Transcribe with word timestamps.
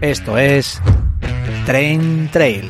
Esto 0.00 0.38
es 0.38 0.80
Train 1.66 2.30
Trail. 2.32 2.68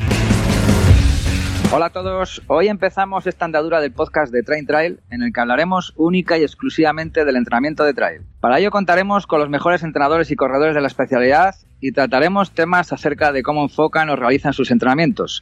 Hola 1.73 1.85
a 1.85 1.89
todos, 1.89 2.41
hoy 2.47 2.67
empezamos 2.67 3.25
esta 3.25 3.45
andadura 3.45 3.79
del 3.79 3.93
podcast 3.93 4.33
de 4.33 4.43
Train 4.43 4.65
Trail 4.65 4.99
en 5.09 5.23
el 5.23 5.31
que 5.31 5.39
hablaremos 5.39 5.93
única 5.95 6.37
y 6.37 6.43
exclusivamente 6.43 7.23
del 7.23 7.37
entrenamiento 7.37 7.85
de 7.85 7.93
trail. 7.93 8.23
Para 8.41 8.59
ello 8.59 8.71
contaremos 8.71 9.25
con 9.25 9.39
los 9.39 9.47
mejores 9.47 9.81
entrenadores 9.83 10.29
y 10.31 10.35
corredores 10.35 10.75
de 10.75 10.81
la 10.81 10.87
especialidad 10.87 11.55
y 11.79 11.93
trataremos 11.93 12.51
temas 12.51 12.91
acerca 12.91 13.31
de 13.31 13.41
cómo 13.41 13.63
enfocan 13.63 14.09
o 14.09 14.17
realizan 14.17 14.51
sus 14.51 14.69
entrenamientos. 14.69 15.41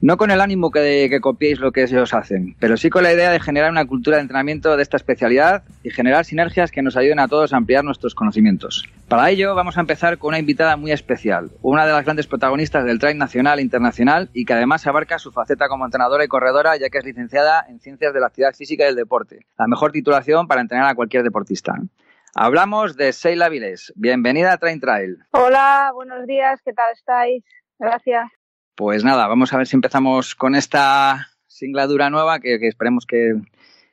No 0.00 0.16
con 0.16 0.30
el 0.30 0.40
ánimo 0.40 0.70
que, 0.70 1.08
que 1.08 1.20
copiéis 1.20 1.58
lo 1.58 1.72
que 1.72 1.82
ellos 1.82 2.12
hacen, 2.12 2.54
pero 2.60 2.76
sí 2.76 2.90
con 2.90 3.02
la 3.02 3.12
idea 3.12 3.30
de 3.30 3.40
generar 3.40 3.70
una 3.70 3.86
cultura 3.86 4.16
de 4.16 4.22
entrenamiento 4.22 4.76
de 4.76 4.82
esta 4.82 4.96
especialidad 4.96 5.64
y 5.82 5.90
generar 5.90 6.24
sinergias 6.24 6.70
que 6.70 6.82
nos 6.82 6.96
ayuden 6.96 7.18
a 7.18 7.28
todos 7.28 7.52
a 7.52 7.56
ampliar 7.56 7.82
nuestros 7.82 8.14
conocimientos. 8.14 8.84
Para 9.08 9.30
ello 9.30 9.54
vamos 9.54 9.78
a 9.78 9.80
empezar 9.80 10.18
con 10.18 10.28
una 10.28 10.38
invitada 10.38 10.76
muy 10.76 10.92
especial, 10.92 11.50
una 11.62 11.86
de 11.86 11.92
las 11.92 12.04
grandes 12.04 12.26
protagonistas 12.26 12.84
del 12.84 12.98
trail 12.98 13.16
nacional 13.16 13.58
e 13.58 13.62
internacional 13.62 14.28
y 14.32 14.44
que 14.44 14.52
además 14.52 14.86
abarca 14.86 15.18
su 15.18 15.32
faceta 15.32 15.68
como 15.68 15.84
entrenadora 15.84 16.24
y 16.24 16.28
corredora 16.28 16.76
ya 16.76 16.90
que 16.90 16.98
es 16.98 17.04
licenciada 17.04 17.64
en 17.68 17.80
Ciencias 17.80 18.12
de 18.12 18.20
la 18.20 18.26
Actividad 18.26 18.54
Física 18.54 18.84
y 18.84 18.86
del 18.88 18.96
Deporte, 18.96 19.46
la 19.58 19.66
mejor 19.66 19.92
titulación 19.92 20.46
para 20.46 20.60
entrenar 20.60 20.90
a 20.90 20.94
cualquier 20.94 21.22
deportista. 21.22 21.74
Hablamos 22.34 22.96
de 22.96 23.14
Seila 23.14 23.48
Viles. 23.48 23.94
Bienvenida 23.96 24.52
a 24.52 24.58
Train 24.58 24.78
Trail. 24.78 25.16
Hola, 25.30 25.90
buenos 25.94 26.26
días, 26.26 26.60
¿qué 26.62 26.74
tal 26.74 26.92
estáis? 26.92 27.42
Gracias. 27.78 28.35
Pues 28.76 29.04
nada, 29.04 29.26
vamos 29.26 29.54
a 29.54 29.56
ver 29.56 29.66
si 29.66 29.74
empezamos 29.74 30.34
con 30.34 30.54
esta 30.54 31.30
singladura 31.46 32.10
nueva 32.10 32.40
que, 32.40 32.56
esperemos 32.60 33.06
que, 33.06 33.40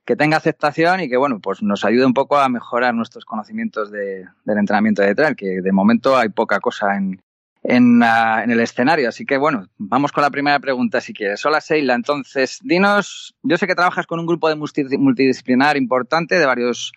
que, 0.04 0.18
tenga 0.18 0.36
aceptación 0.36 1.00
y 1.00 1.08
que 1.08 1.16
bueno, 1.16 1.40
pues 1.40 1.64
nos 1.64 1.86
ayude 1.86 2.06
un 2.06 2.14
poco 2.14 2.38
a 2.38 2.50
mejorar 2.50 2.94
nuestros 2.94 3.24
conocimientos 3.24 3.92
de, 3.92 4.26
del 4.44 4.58
entrenamiento 4.58 5.02
de 5.02 5.16
trail, 5.16 5.38
que 5.38 5.62
de 5.62 5.72
momento 5.72 6.18
hay 6.18 6.28
poca 6.28 6.60
cosa 6.60 6.98
en, 6.98 7.22
en, 7.64 8.04
uh, 8.04 8.40
en, 8.44 8.52
el 8.52 8.60
escenario. 8.60 9.08
Así 9.08 9.26
que 9.26 9.38
bueno, 9.38 9.70
vamos 9.78 10.12
con 10.12 10.22
la 10.22 10.32
primera 10.32 10.60
pregunta 10.60 11.00
si 11.00 11.14
quieres. 11.14 11.46
Hola 11.46 11.62
Seila, 11.62 11.94
entonces 11.94 12.60
dinos, 12.62 13.36
yo 13.42 13.58
sé 13.58 13.68
que 13.68 13.76
trabajas 13.76 14.06
con 14.06 14.20
un 14.20 14.26
grupo 14.26 14.50
de 14.50 14.56
multidisciplinar 14.58 15.78
importante 15.78 16.38
de 16.38 16.46
varios 16.46 16.92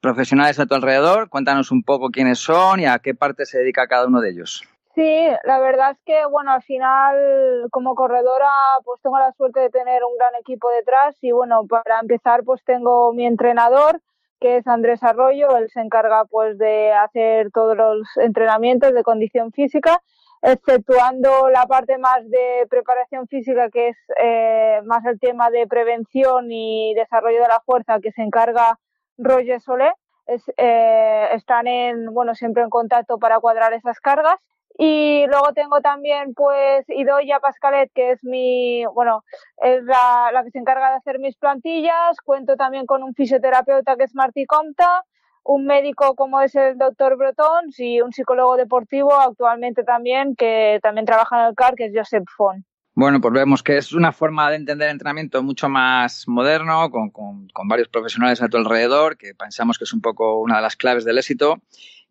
profesionales 0.00 0.60
a 0.60 0.66
tu 0.66 0.76
alrededor. 0.76 1.28
Cuéntanos 1.28 1.72
un 1.72 1.82
poco 1.82 2.10
quiénes 2.10 2.38
son 2.38 2.78
y 2.78 2.86
a 2.86 3.00
qué 3.00 3.16
parte 3.16 3.46
se 3.46 3.58
dedica 3.58 3.88
cada 3.88 4.06
uno 4.06 4.20
de 4.20 4.30
ellos. 4.30 4.62
Sí, 4.94 5.26
la 5.44 5.58
verdad 5.58 5.92
es 5.92 5.98
que, 6.04 6.26
bueno, 6.26 6.52
al 6.52 6.62
final, 6.62 7.66
como 7.70 7.94
corredora, 7.94 8.50
pues 8.84 9.00
tengo 9.00 9.18
la 9.18 9.32
suerte 9.32 9.60
de 9.60 9.70
tener 9.70 10.04
un 10.04 10.18
gran 10.18 10.34
equipo 10.34 10.68
detrás 10.68 11.16
y, 11.22 11.32
bueno, 11.32 11.66
para 11.66 12.00
empezar, 12.00 12.44
pues 12.44 12.62
tengo 12.64 13.14
mi 13.14 13.24
entrenador, 13.24 14.02
que 14.38 14.58
es 14.58 14.66
Andrés 14.66 15.02
Arroyo, 15.02 15.56
él 15.56 15.70
se 15.70 15.80
encarga, 15.80 16.26
pues, 16.26 16.58
de 16.58 16.92
hacer 16.92 17.50
todos 17.52 17.74
los 17.74 18.06
entrenamientos 18.16 18.92
de 18.92 19.02
condición 19.02 19.50
física, 19.52 20.02
exceptuando 20.42 21.48
la 21.48 21.66
parte 21.66 21.96
más 21.96 22.28
de 22.28 22.66
preparación 22.68 23.26
física, 23.28 23.70
que 23.70 23.88
es 23.88 23.96
eh, 24.22 24.82
más 24.84 25.06
el 25.06 25.18
tema 25.18 25.48
de 25.48 25.66
prevención 25.66 26.52
y 26.52 26.92
desarrollo 26.94 27.40
de 27.40 27.48
la 27.48 27.60
fuerza, 27.64 27.98
que 28.00 28.12
se 28.12 28.22
encarga 28.22 28.78
Roger 29.16 29.60
Solé. 29.62 29.90
Es, 30.26 30.44
eh, 30.56 31.28
están 31.32 31.66
en, 31.66 32.12
bueno, 32.12 32.34
siempre 32.34 32.62
en 32.62 32.70
contacto 32.70 33.18
para 33.18 33.40
cuadrar 33.40 33.72
esas 33.72 33.98
cargas 33.98 34.38
y 34.78 35.26
luego 35.26 35.52
tengo 35.52 35.80
también, 35.80 36.34
pues, 36.34 36.84
Idoya 36.88 37.40
Pascalet, 37.40 37.90
que 37.94 38.12
es 38.12 38.24
mi, 38.24 38.84
bueno, 38.94 39.24
es 39.62 39.84
la, 39.84 40.30
la, 40.32 40.42
que 40.44 40.50
se 40.50 40.58
encarga 40.58 40.90
de 40.90 40.96
hacer 40.96 41.18
mis 41.18 41.36
plantillas. 41.36 42.16
Cuento 42.24 42.56
también 42.56 42.86
con 42.86 43.02
un 43.02 43.14
fisioterapeuta 43.14 43.96
que 43.96 44.04
es 44.04 44.14
Martí 44.14 44.46
Comta, 44.46 45.04
un 45.44 45.66
médico 45.66 46.14
como 46.14 46.40
es 46.40 46.54
el 46.54 46.78
doctor 46.78 47.16
Breton 47.16 47.70
y 47.76 48.00
un 48.00 48.12
psicólogo 48.12 48.56
deportivo 48.56 49.14
actualmente 49.14 49.84
también, 49.84 50.36
que 50.36 50.78
también 50.82 51.06
trabaja 51.06 51.42
en 51.42 51.48
el 51.48 51.54
CAR, 51.54 51.74
que 51.74 51.86
es 51.86 51.92
Josep 51.94 52.24
Font. 52.36 52.64
Bueno, 52.94 53.22
pues 53.22 53.32
vemos 53.32 53.62
que 53.62 53.78
es 53.78 53.94
una 53.94 54.12
forma 54.12 54.50
de 54.50 54.56
entender 54.56 54.88
el 54.88 54.92
entrenamiento 54.92 55.42
mucho 55.42 55.68
más 55.68 56.28
moderno, 56.28 56.90
con, 56.90 57.10
con, 57.10 57.48
con 57.48 57.66
varios 57.66 57.88
profesionales 57.88 58.42
a 58.42 58.48
tu 58.48 58.58
alrededor, 58.58 59.16
que 59.16 59.34
pensamos 59.34 59.78
que 59.78 59.84
es 59.84 59.94
un 59.94 60.02
poco 60.02 60.40
una 60.40 60.56
de 60.56 60.62
las 60.62 60.76
claves 60.76 61.04
del 61.04 61.16
éxito 61.16 61.56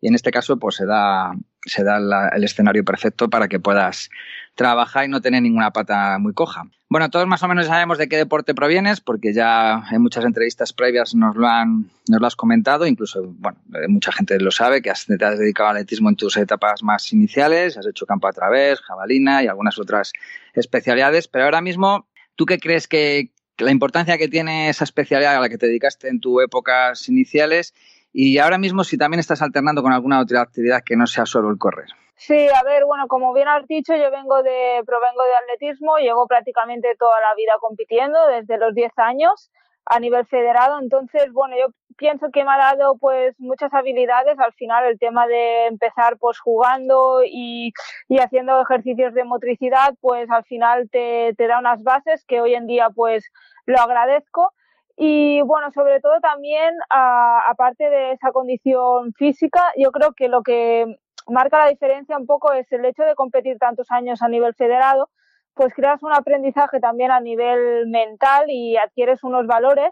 y 0.00 0.08
en 0.08 0.16
este 0.16 0.32
caso 0.32 0.58
pues 0.58 0.74
se 0.74 0.84
da, 0.84 1.32
se 1.64 1.84
da 1.84 1.98
el 2.34 2.44
escenario 2.44 2.84
perfecto 2.84 3.30
para 3.30 3.48
que 3.48 3.60
puedas 3.60 4.10
trabajar 4.54 5.04
y 5.04 5.08
no 5.08 5.20
tener 5.20 5.42
ninguna 5.42 5.70
pata 5.70 6.18
muy 6.18 6.34
coja. 6.34 6.64
Bueno, 6.88 7.08
todos 7.08 7.26
más 7.26 7.42
o 7.42 7.48
menos 7.48 7.66
sabemos 7.66 7.96
de 7.96 8.08
qué 8.08 8.16
deporte 8.16 8.54
provienes, 8.54 9.00
porque 9.00 9.32
ya 9.32 9.82
en 9.90 10.02
muchas 10.02 10.24
entrevistas 10.24 10.74
previas 10.74 11.14
nos 11.14 11.36
lo 11.36 11.46
han, 11.46 11.90
nos 12.08 12.22
has 12.22 12.36
comentado, 12.36 12.86
incluso, 12.86 13.22
bueno, 13.38 13.58
mucha 13.88 14.12
gente 14.12 14.38
lo 14.38 14.50
sabe, 14.50 14.82
que 14.82 14.90
has, 14.90 15.06
te 15.06 15.24
has 15.24 15.38
dedicado 15.38 15.70
al 15.70 15.76
atletismo 15.76 16.10
en 16.10 16.16
tus 16.16 16.36
etapas 16.36 16.82
más 16.82 17.10
iniciales, 17.12 17.78
has 17.78 17.86
hecho 17.86 18.04
campo 18.04 18.28
a 18.28 18.32
través, 18.32 18.80
jabalina 18.80 19.42
y 19.42 19.46
algunas 19.46 19.78
otras 19.78 20.12
especialidades, 20.52 21.28
pero 21.28 21.46
ahora 21.46 21.62
mismo, 21.62 22.06
¿tú 22.36 22.44
qué 22.44 22.58
crees 22.58 22.88
que 22.88 23.30
la 23.56 23.70
importancia 23.70 24.18
que 24.18 24.28
tiene 24.28 24.68
esa 24.68 24.84
especialidad 24.84 25.36
a 25.36 25.40
la 25.40 25.48
que 25.48 25.58
te 25.58 25.66
dedicaste 25.66 26.08
en 26.08 26.20
tus 26.20 26.42
épocas 26.42 27.08
iniciales 27.08 27.74
y 28.12 28.38
ahora 28.38 28.58
mismo 28.58 28.84
si 28.84 28.98
también 28.98 29.20
estás 29.20 29.42
alternando 29.42 29.82
con 29.82 29.92
alguna 29.92 30.20
otra 30.20 30.42
actividad 30.42 30.82
que 30.84 30.96
no 30.96 31.06
sea 31.06 31.26
solo 31.26 31.50
el 31.50 31.58
correr. 31.58 31.88
Sí, 32.16 32.46
a 32.48 32.62
ver, 32.62 32.84
bueno, 32.84 33.08
como 33.08 33.32
bien 33.32 33.48
has 33.48 33.66
dicho, 33.66 33.96
yo 33.96 34.10
vengo 34.10 34.42
de, 34.42 34.82
provengo 34.86 35.22
de 35.24 35.34
atletismo, 35.42 35.96
llevo 35.96 36.26
prácticamente 36.26 36.94
toda 36.98 37.20
la 37.20 37.34
vida 37.34 37.54
compitiendo, 37.60 38.18
desde 38.28 38.58
los 38.58 38.74
10 38.74 38.92
años 38.98 39.50
a 39.86 39.98
nivel 39.98 40.24
federado, 40.26 40.78
entonces, 40.80 41.32
bueno, 41.32 41.56
yo 41.58 41.74
pienso 41.96 42.30
que 42.32 42.44
me 42.44 42.52
ha 42.52 42.58
dado 42.58 42.96
pues 42.98 43.34
muchas 43.40 43.74
habilidades, 43.74 44.38
al 44.38 44.52
final 44.52 44.84
el 44.84 44.98
tema 44.98 45.26
de 45.26 45.66
empezar 45.66 46.16
pues 46.18 46.38
jugando 46.38 47.22
y, 47.24 47.72
y 48.08 48.18
haciendo 48.18 48.60
ejercicios 48.60 49.14
de 49.14 49.24
motricidad, 49.24 49.94
pues 50.00 50.30
al 50.30 50.44
final 50.44 50.88
te, 50.90 51.34
te 51.36 51.46
da 51.48 51.58
unas 51.58 51.82
bases 51.82 52.24
que 52.26 52.40
hoy 52.40 52.54
en 52.54 52.66
día 52.66 52.90
pues 52.94 53.30
lo 53.66 53.80
agradezco 53.80 54.52
y 54.96 55.40
bueno, 55.42 55.70
sobre 55.72 56.00
todo 56.00 56.20
también, 56.20 56.74
a, 56.90 57.48
aparte 57.48 57.88
de 57.88 58.12
esa 58.12 58.32
condición 58.32 59.12
física, 59.14 59.72
yo 59.76 59.90
creo 59.90 60.12
que 60.12 60.28
lo 60.28 60.42
que 60.42 60.96
marca 61.28 61.58
la 61.58 61.68
diferencia 61.68 62.18
un 62.18 62.26
poco 62.26 62.52
es 62.52 62.70
el 62.72 62.84
hecho 62.84 63.04
de 63.04 63.14
competir 63.14 63.58
tantos 63.58 63.90
años 63.90 64.22
a 64.22 64.28
nivel 64.28 64.54
federado, 64.54 65.08
pues 65.54 65.74
creas 65.74 66.02
un 66.02 66.12
aprendizaje 66.12 66.80
también 66.80 67.10
a 67.10 67.20
nivel 67.20 67.86
mental 67.88 68.46
y 68.48 68.76
adquieres 68.76 69.22
unos 69.22 69.46
valores 69.46 69.90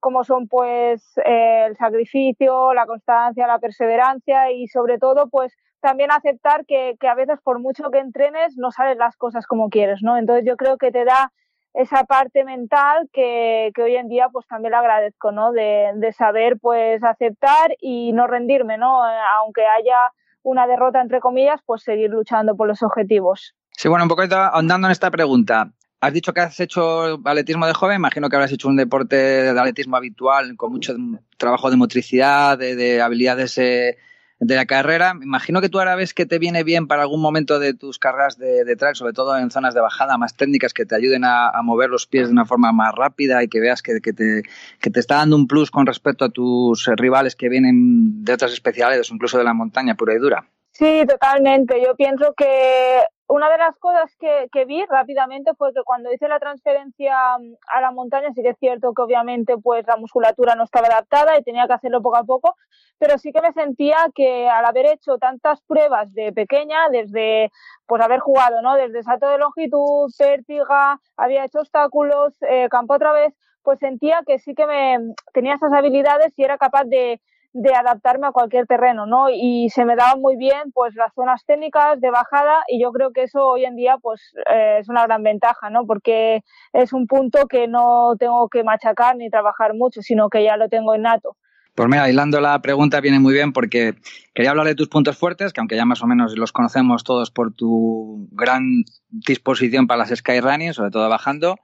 como 0.00 0.24
son 0.24 0.48
pues 0.48 1.12
el 1.24 1.76
sacrificio, 1.76 2.74
la 2.74 2.86
constancia, 2.86 3.46
la 3.46 3.60
perseverancia 3.60 4.50
y 4.50 4.66
sobre 4.66 4.98
todo 4.98 5.28
pues 5.30 5.56
también 5.80 6.10
aceptar 6.10 6.66
que, 6.66 6.96
que 6.98 7.06
a 7.06 7.14
veces 7.14 7.38
por 7.44 7.60
mucho 7.60 7.88
que 7.92 7.98
entrenes 7.98 8.56
no 8.56 8.72
salen 8.72 8.98
las 8.98 9.16
cosas 9.16 9.46
como 9.46 9.68
quieres, 9.68 10.00
¿no? 10.02 10.16
Entonces 10.16 10.44
yo 10.44 10.56
creo 10.56 10.76
que 10.76 10.90
te 10.90 11.04
da 11.04 11.30
esa 11.74 12.04
parte 12.04 12.44
mental 12.44 13.08
que, 13.12 13.70
que, 13.74 13.82
hoy 13.82 13.96
en 13.96 14.08
día 14.08 14.28
pues 14.30 14.46
también 14.46 14.72
le 14.72 14.76
agradezco, 14.76 15.32
¿no? 15.32 15.52
De, 15.52 15.90
de, 15.94 16.12
saber 16.12 16.58
pues 16.60 17.02
aceptar 17.02 17.74
y 17.80 18.12
no 18.12 18.26
rendirme, 18.26 18.78
¿no? 18.78 19.02
Aunque 19.38 19.62
haya 19.62 19.96
una 20.42 20.66
derrota 20.66 21.00
entre 21.00 21.20
comillas, 21.20 21.60
pues 21.64 21.82
seguir 21.82 22.10
luchando 22.10 22.56
por 22.56 22.68
los 22.68 22.82
objetivos. 22.82 23.54
Sí, 23.70 23.88
bueno, 23.88 24.04
un 24.04 24.08
poquito 24.08 24.36
ahondando 24.36 24.88
en 24.88 24.92
esta 24.92 25.10
pregunta. 25.10 25.72
Has 26.00 26.12
dicho 26.12 26.32
que 26.32 26.40
has 26.40 26.58
hecho 26.58 27.20
atletismo 27.24 27.66
de 27.66 27.74
joven, 27.74 27.96
imagino 27.96 28.28
que 28.28 28.36
habrás 28.36 28.52
hecho 28.52 28.68
un 28.68 28.76
deporte 28.76 29.16
de 29.16 29.50
atletismo 29.50 29.96
habitual 29.96 30.56
con 30.56 30.72
mucho 30.72 30.94
trabajo 31.38 31.70
de 31.70 31.76
motricidad, 31.76 32.58
de, 32.58 32.74
de 32.74 33.00
habilidades 33.00 33.56
eh, 33.58 33.96
de 34.44 34.56
la 34.56 34.66
carrera. 34.66 35.14
Me 35.14 35.24
imagino 35.24 35.60
que 35.60 35.68
tú 35.68 35.78
ahora 35.78 35.94
ves 35.94 36.14
que 36.14 36.26
te 36.26 36.38
viene 36.38 36.64
bien 36.64 36.88
para 36.88 37.02
algún 37.02 37.20
momento 37.20 37.60
de 37.60 37.74
tus 37.74 37.98
carreras 37.98 38.38
de, 38.38 38.76
trail, 38.76 38.96
sobre 38.96 39.12
todo 39.12 39.38
en 39.38 39.50
zonas 39.50 39.72
de 39.74 39.80
bajada 39.80 40.18
más 40.18 40.36
técnicas 40.36 40.74
que 40.74 40.84
te 40.84 40.96
ayuden 40.96 41.22
a, 41.24 41.52
mover 41.62 41.90
los 41.90 42.06
pies 42.06 42.26
de 42.26 42.32
una 42.32 42.44
forma 42.44 42.72
más 42.72 42.92
rápida 42.94 43.42
y 43.44 43.48
que 43.48 43.60
veas 43.60 43.82
que, 43.82 44.00
te, 44.00 44.42
que 44.80 44.90
te 44.90 45.00
está 45.00 45.16
dando 45.16 45.36
un 45.36 45.46
plus 45.46 45.70
con 45.70 45.86
respecto 45.86 46.24
a 46.24 46.30
tus 46.30 46.86
rivales 46.96 47.36
que 47.36 47.48
vienen 47.48 48.24
de 48.24 48.32
otras 48.32 48.52
especialidades 48.52 49.10
incluso 49.12 49.38
de 49.38 49.44
la 49.44 49.54
montaña 49.54 49.94
pura 49.94 50.14
y 50.14 50.18
dura. 50.18 50.44
Sí, 50.72 51.04
totalmente. 51.06 51.80
Yo 51.84 51.94
pienso 51.94 52.34
que 52.36 53.02
una 53.28 53.48
de 53.50 53.58
las 53.58 53.78
cosas 53.78 54.14
que, 54.18 54.48
que, 54.52 54.64
vi 54.64 54.84
rápidamente 54.86 55.54
fue 55.54 55.72
que 55.72 55.82
cuando 55.84 56.12
hice 56.12 56.28
la 56.28 56.38
transferencia 56.38 57.16
mm, 57.38 57.54
a 57.74 57.80
la 57.80 57.90
montaña, 57.90 58.32
sí 58.34 58.42
que 58.42 58.50
es 58.50 58.58
cierto 58.58 58.92
que 58.94 59.02
obviamente 59.02 59.56
pues 59.58 59.86
la 59.86 59.96
musculatura 59.96 60.54
no 60.54 60.64
estaba 60.64 60.88
adaptada 60.88 61.38
y 61.38 61.42
tenía 61.42 61.66
que 61.66 61.72
hacerlo 61.72 62.02
poco 62.02 62.16
a 62.16 62.24
poco, 62.24 62.56
pero 62.98 63.18
sí 63.18 63.32
que 63.32 63.40
me 63.40 63.52
sentía 63.52 63.96
que 64.14 64.48
al 64.48 64.64
haber 64.64 64.86
hecho 64.86 65.18
tantas 65.18 65.60
pruebas 65.62 66.12
de 66.12 66.32
pequeña, 66.32 66.88
desde 66.90 67.50
pues 67.86 68.02
haber 68.02 68.20
jugado, 68.20 68.62
¿no? 68.62 68.74
Desde 68.74 69.02
salto 69.02 69.28
de 69.28 69.38
longitud, 69.38 70.12
pértiga, 70.18 71.00
había 71.16 71.44
hecho 71.44 71.60
obstáculos, 71.60 72.34
eh, 72.42 72.68
campo 72.70 72.94
otra 72.94 73.12
vez, 73.12 73.34
pues 73.62 73.78
sentía 73.78 74.22
que 74.26 74.38
sí 74.38 74.54
que 74.54 74.66
me 74.66 74.98
tenía 75.32 75.54
esas 75.54 75.72
habilidades 75.72 76.32
y 76.36 76.44
era 76.44 76.58
capaz 76.58 76.84
de, 76.84 77.20
de 77.52 77.74
adaptarme 77.74 78.26
a 78.26 78.32
cualquier 78.32 78.66
terreno, 78.66 79.06
¿no? 79.06 79.26
Y 79.30 79.68
se 79.70 79.84
me 79.84 79.96
daban 79.96 80.20
muy 80.20 80.36
bien, 80.36 80.72
pues, 80.72 80.94
las 80.94 81.12
zonas 81.14 81.44
técnicas 81.46 82.00
de 82.00 82.10
bajada 82.10 82.62
y 82.68 82.82
yo 82.82 82.92
creo 82.92 83.12
que 83.12 83.24
eso 83.24 83.46
hoy 83.46 83.64
en 83.64 83.76
día, 83.76 83.96
pues, 84.00 84.20
eh, 84.50 84.78
es 84.80 84.88
una 84.88 85.04
gran 85.04 85.22
ventaja, 85.22 85.70
¿no? 85.70 85.86
Porque 85.86 86.42
es 86.72 86.92
un 86.92 87.06
punto 87.06 87.46
que 87.46 87.68
no 87.68 88.14
tengo 88.18 88.48
que 88.48 88.64
machacar 88.64 89.16
ni 89.16 89.28
trabajar 89.28 89.74
mucho, 89.74 90.00
sino 90.02 90.28
que 90.30 90.44
ya 90.44 90.56
lo 90.56 90.68
tengo 90.68 90.94
innato. 90.94 91.36
Pues 91.74 91.88
mira, 91.88 92.08
hilando 92.10 92.38
la 92.40 92.60
pregunta 92.60 93.00
viene 93.00 93.18
muy 93.18 93.32
bien 93.32 93.54
porque 93.54 93.94
quería 94.34 94.50
hablar 94.50 94.66
de 94.66 94.74
tus 94.74 94.88
puntos 94.88 95.16
fuertes, 95.16 95.54
que 95.54 95.60
aunque 95.60 95.76
ya 95.76 95.86
más 95.86 96.02
o 96.02 96.06
menos 96.06 96.36
los 96.36 96.52
conocemos 96.52 97.02
todos 97.02 97.30
por 97.30 97.54
tu 97.54 98.28
gran 98.32 98.84
disposición 99.08 99.86
para 99.86 99.98
las 99.98 100.10
skyrunning, 100.10 100.74
sobre 100.74 100.90
todo 100.90 101.08
bajando, 101.08 101.56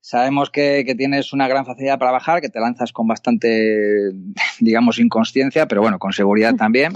Sabemos 0.00 0.50
que, 0.50 0.94
tienes 0.96 1.32
una 1.32 1.48
gran 1.48 1.66
facilidad 1.66 1.98
para 1.98 2.12
bajar, 2.12 2.40
que 2.40 2.48
te 2.48 2.60
lanzas 2.60 2.92
con 2.92 3.06
bastante, 3.06 4.12
digamos, 4.60 4.98
inconsciencia, 4.98 5.66
pero 5.66 5.82
bueno, 5.82 5.98
con 5.98 6.12
seguridad 6.12 6.54
también. 6.54 6.92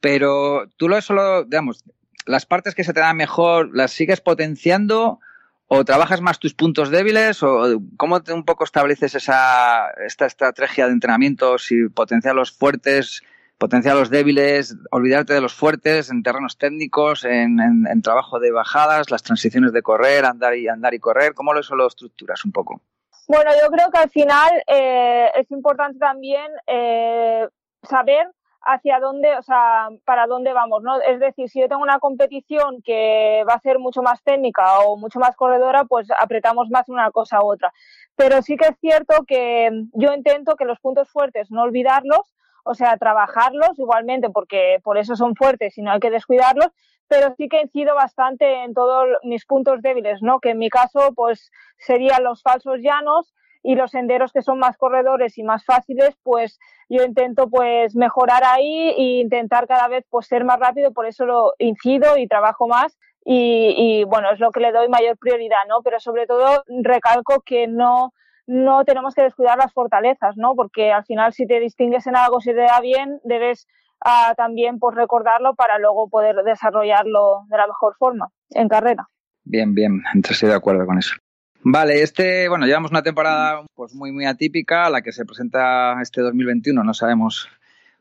Pero 0.00 0.68
tú 0.76 0.88
lo 0.88 1.00
solo, 1.00 1.44
digamos, 1.44 1.84
las 2.26 2.46
partes 2.46 2.74
que 2.74 2.84
se 2.84 2.92
te 2.92 3.00
dan 3.00 3.16
mejor, 3.16 3.70
¿las 3.74 3.92
sigues 3.92 4.20
potenciando 4.20 5.18
o 5.66 5.84
trabajas 5.84 6.20
más 6.20 6.38
tus 6.38 6.54
puntos 6.54 6.90
débiles 6.90 7.42
o 7.42 7.82
cómo 7.96 8.22
te 8.22 8.32
un 8.32 8.44
poco 8.44 8.64
estableces 8.64 9.14
esa 9.14 9.90
esta 10.06 10.24
estrategia 10.24 10.86
de 10.86 10.92
entrenamiento 10.92 11.58
si 11.58 11.88
potencias 11.88 12.34
los 12.34 12.52
fuertes 12.52 13.22
potenciar 13.58 13.96
los 13.96 14.08
débiles, 14.08 14.76
olvidarte 14.90 15.34
de 15.34 15.40
los 15.40 15.52
fuertes 15.52 16.10
en 16.10 16.22
terrenos 16.22 16.56
técnicos, 16.56 17.24
en, 17.24 17.58
trabajo 18.02 18.38
de 18.38 18.52
bajadas, 18.52 19.10
las 19.10 19.22
transiciones 19.22 19.72
de 19.72 19.82
correr, 19.82 20.24
andar 20.24 20.56
y 20.56 20.68
andar 20.68 20.94
y 20.94 21.00
correr. 21.00 21.34
¿Cómo 21.34 21.52
lo, 21.52 21.60
lo 21.60 21.86
estructuras 21.86 22.44
un 22.44 22.52
poco? 22.52 22.80
Bueno, 23.26 23.50
yo 23.60 23.68
creo 23.68 23.90
que 23.90 23.98
al 23.98 24.10
final 24.10 24.50
eh, 24.66 25.30
es 25.34 25.50
importante 25.50 25.98
también 25.98 26.50
eh, 26.66 27.46
saber 27.82 28.30
hacia 28.62 29.00
dónde, 29.00 29.36
o 29.36 29.42
sea, 29.42 29.88
para 30.04 30.26
dónde 30.26 30.52
vamos, 30.52 30.82
¿no? 30.82 31.00
Es 31.00 31.20
decir, 31.20 31.48
si 31.48 31.60
yo 31.60 31.68
tengo 31.68 31.82
una 31.82 31.98
competición 31.98 32.82
que 32.82 33.44
va 33.48 33.54
a 33.54 33.60
ser 33.60 33.78
mucho 33.78 34.02
más 34.02 34.22
técnica 34.22 34.80
o 34.80 34.96
mucho 34.96 35.18
más 35.18 35.36
corredora, 35.36 35.84
pues 35.84 36.08
apretamos 36.18 36.68
más 36.70 36.88
una 36.88 37.10
cosa 37.10 37.42
u 37.42 37.52
otra. 37.52 37.72
Pero 38.16 38.42
sí 38.42 38.56
que 38.56 38.68
es 38.68 38.78
cierto 38.80 39.24
que 39.26 39.70
yo 39.92 40.12
intento 40.12 40.56
que 40.56 40.64
los 40.64 40.80
puntos 40.80 41.08
fuertes 41.10 41.50
no 41.50 41.62
olvidarlos, 41.62 42.34
o 42.68 42.74
sea, 42.74 42.98
trabajarlos 42.98 43.78
igualmente 43.78 44.28
porque 44.28 44.78
por 44.84 44.98
eso 44.98 45.16
son 45.16 45.34
fuertes 45.34 45.78
y 45.78 45.82
no 45.82 45.90
hay 45.90 46.00
que 46.00 46.10
descuidarlos, 46.10 46.68
pero 47.08 47.34
sí 47.38 47.48
que 47.48 47.62
incido 47.62 47.94
bastante 47.94 48.62
en 48.62 48.74
todos 48.74 49.06
mis 49.22 49.46
puntos 49.46 49.80
débiles, 49.80 50.20
¿no? 50.20 50.38
Que 50.38 50.50
en 50.50 50.58
mi 50.58 50.68
caso, 50.68 51.14
pues 51.14 51.50
serían 51.78 52.22
los 52.22 52.42
falsos 52.42 52.80
llanos 52.82 53.32
y 53.62 53.74
los 53.74 53.90
senderos 53.90 54.32
que 54.32 54.42
son 54.42 54.58
más 54.58 54.76
corredores 54.76 55.38
y 55.38 55.42
más 55.44 55.64
fáciles, 55.64 56.14
pues 56.22 56.58
yo 56.90 57.04
intento 57.04 57.48
pues 57.48 57.96
mejorar 57.96 58.42
ahí 58.44 58.90
e 58.90 59.20
intentar 59.20 59.66
cada 59.66 59.88
vez 59.88 60.04
pues 60.10 60.26
ser 60.26 60.44
más 60.44 60.60
rápido, 60.60 60.92
por 60.92 61.06
eso 61.06 61.24
lo 61.24 61.54
incido 61.58 62.18
y 62.18 62.28
trabajo 62.28 62.68
más 62.68 62.98
y, 63.24 63.74
y 63.76 64.04
bueno, 64.04 64.30
es 64.30 64.40
lo 64.40 64.52
que 64.52 64.60
le 64.60 64.72
doy 64.72 64.88
mayor 64.88 65.16
prioridad, 65.16 65.64
¿no? 65.68 65.80
Pero 65.82 66.00
sobre 66.00 66.26
todo 66.26 66.64
recalco 66.82 67.40
que 67.40 67.66
no 67.66 68.12
no 68.48 68.82
tenemos 68.84 69.14
que 69.14 69.22
descuidar 69.22 69.58
las 69.58 69.72
fortalezas, 69.72 70.36
¿no? 70.36 70.54
Porque 70.56 70.90
al 70.90 71.04
final 71.04 71.32
si 71.34 71.46
te 71.46 71.60
distingues 71.60 72.06
en 72.06 72.16
algo, 72.16 72.40
si 72.40 72.50
te 72.50 72.62
da 72.62 72.80
bien, 72.80 73.20
debes 73.22 73.68
ah, 74.04 74.32
también 74.36 74.78
pues, 74.78 74.96
recordarlo 74.96 75.54
para 75.54 75.78
luego 75.78 76.08
poder 76.08 76.36
desarrollarlo 76.44 77.44
de 77.48 77.56
la 77.58 77.66
mejor 77.66 77.94
forma 77.98 78.30
en 78.50 78.68
carrera. 78.68 79.06
Bien, 79.44 79.74
bien, 79.74 80.02
estoy 80.28 80.48
de 80.48 80.54
acuerdo 80.54 80.86
con 80.86 80.98
eso. 80.98 81.14
Vale, 81.62 82.02
este, 82.02 82.48
bueno, 82.48 82.66
llevamos 82.66 82.90
una 82.90 83.02
temporada 83.02 83.64
pues 83.74 83.94
muy 83.94 84.12
muy 84.12 84.24
atípica, 84.24 84.88
la 84.88 85.02
que 85.02 85.12
se 85.12 85.26
presenta 85.26 86.00
este 86.00 86.22
2021, 86.22 86.82
no 86.82 86.94
sabemos 86.94 87.48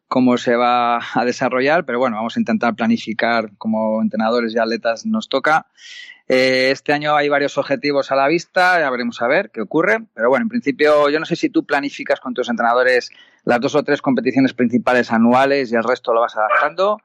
cómo 0.07 0.37
se 0.37 0.55
va 0.55 0.99
a 1.13 1.25
desarrollar, 1.25 1.85
pero 1.85 1.99
bueno, 1.99 2.17
vamos 2.17 2.37
a 2.37 2.39
intentar 2.39 2.75
planificar 2.75 3.51
como 3.57 4.01
entrenadores 4.01 4.53
y 4.53 4.59
atletas 4.59 5.05
nos 5.05 5.29
toca. 5.29 5.67
Eh, 6.29 6.71
este 6.71 6.91
año 6.91 7.15
hay 7.15 7.29
varios 7.29 7.57
objetivos 7.57 8.11
a 8.11 8.15
la 8.15 8.27
vista, 8.27 8.79
ya 8.79 8.89
veremos 8.89 9.21
a 9.21 9.27
ver 9.27 9.49
qué 9.49 9.61
ocurre. 9.61 9.99
Pero 10.13 10.29
bueno, 10.29 10.43
en 10.43 10.49
principio 10.49 11.09
yo 11.09 11.19
no 11.19 11.25
sé 11.25 11.35
si 11.35 11.49
tú 11.49 11.65
planificas 11.65 12.19
con 12.19 12.33
tus 12.33 12.49
entrenadores 12.49 13.11
las 13.45 13.61
dos 13.61 13.75
o 13.75 13.83
tres 13.83 14.01
competiciones 14.01 14.53
principales 14.53 15.11
anuales 15.11 15.71
y 15.71 15.75
el 15.75 15.83
resto 15.83 16.13
lo 16.13 16.21
vas 16.21 16.35
adaptando. 16.35 16.99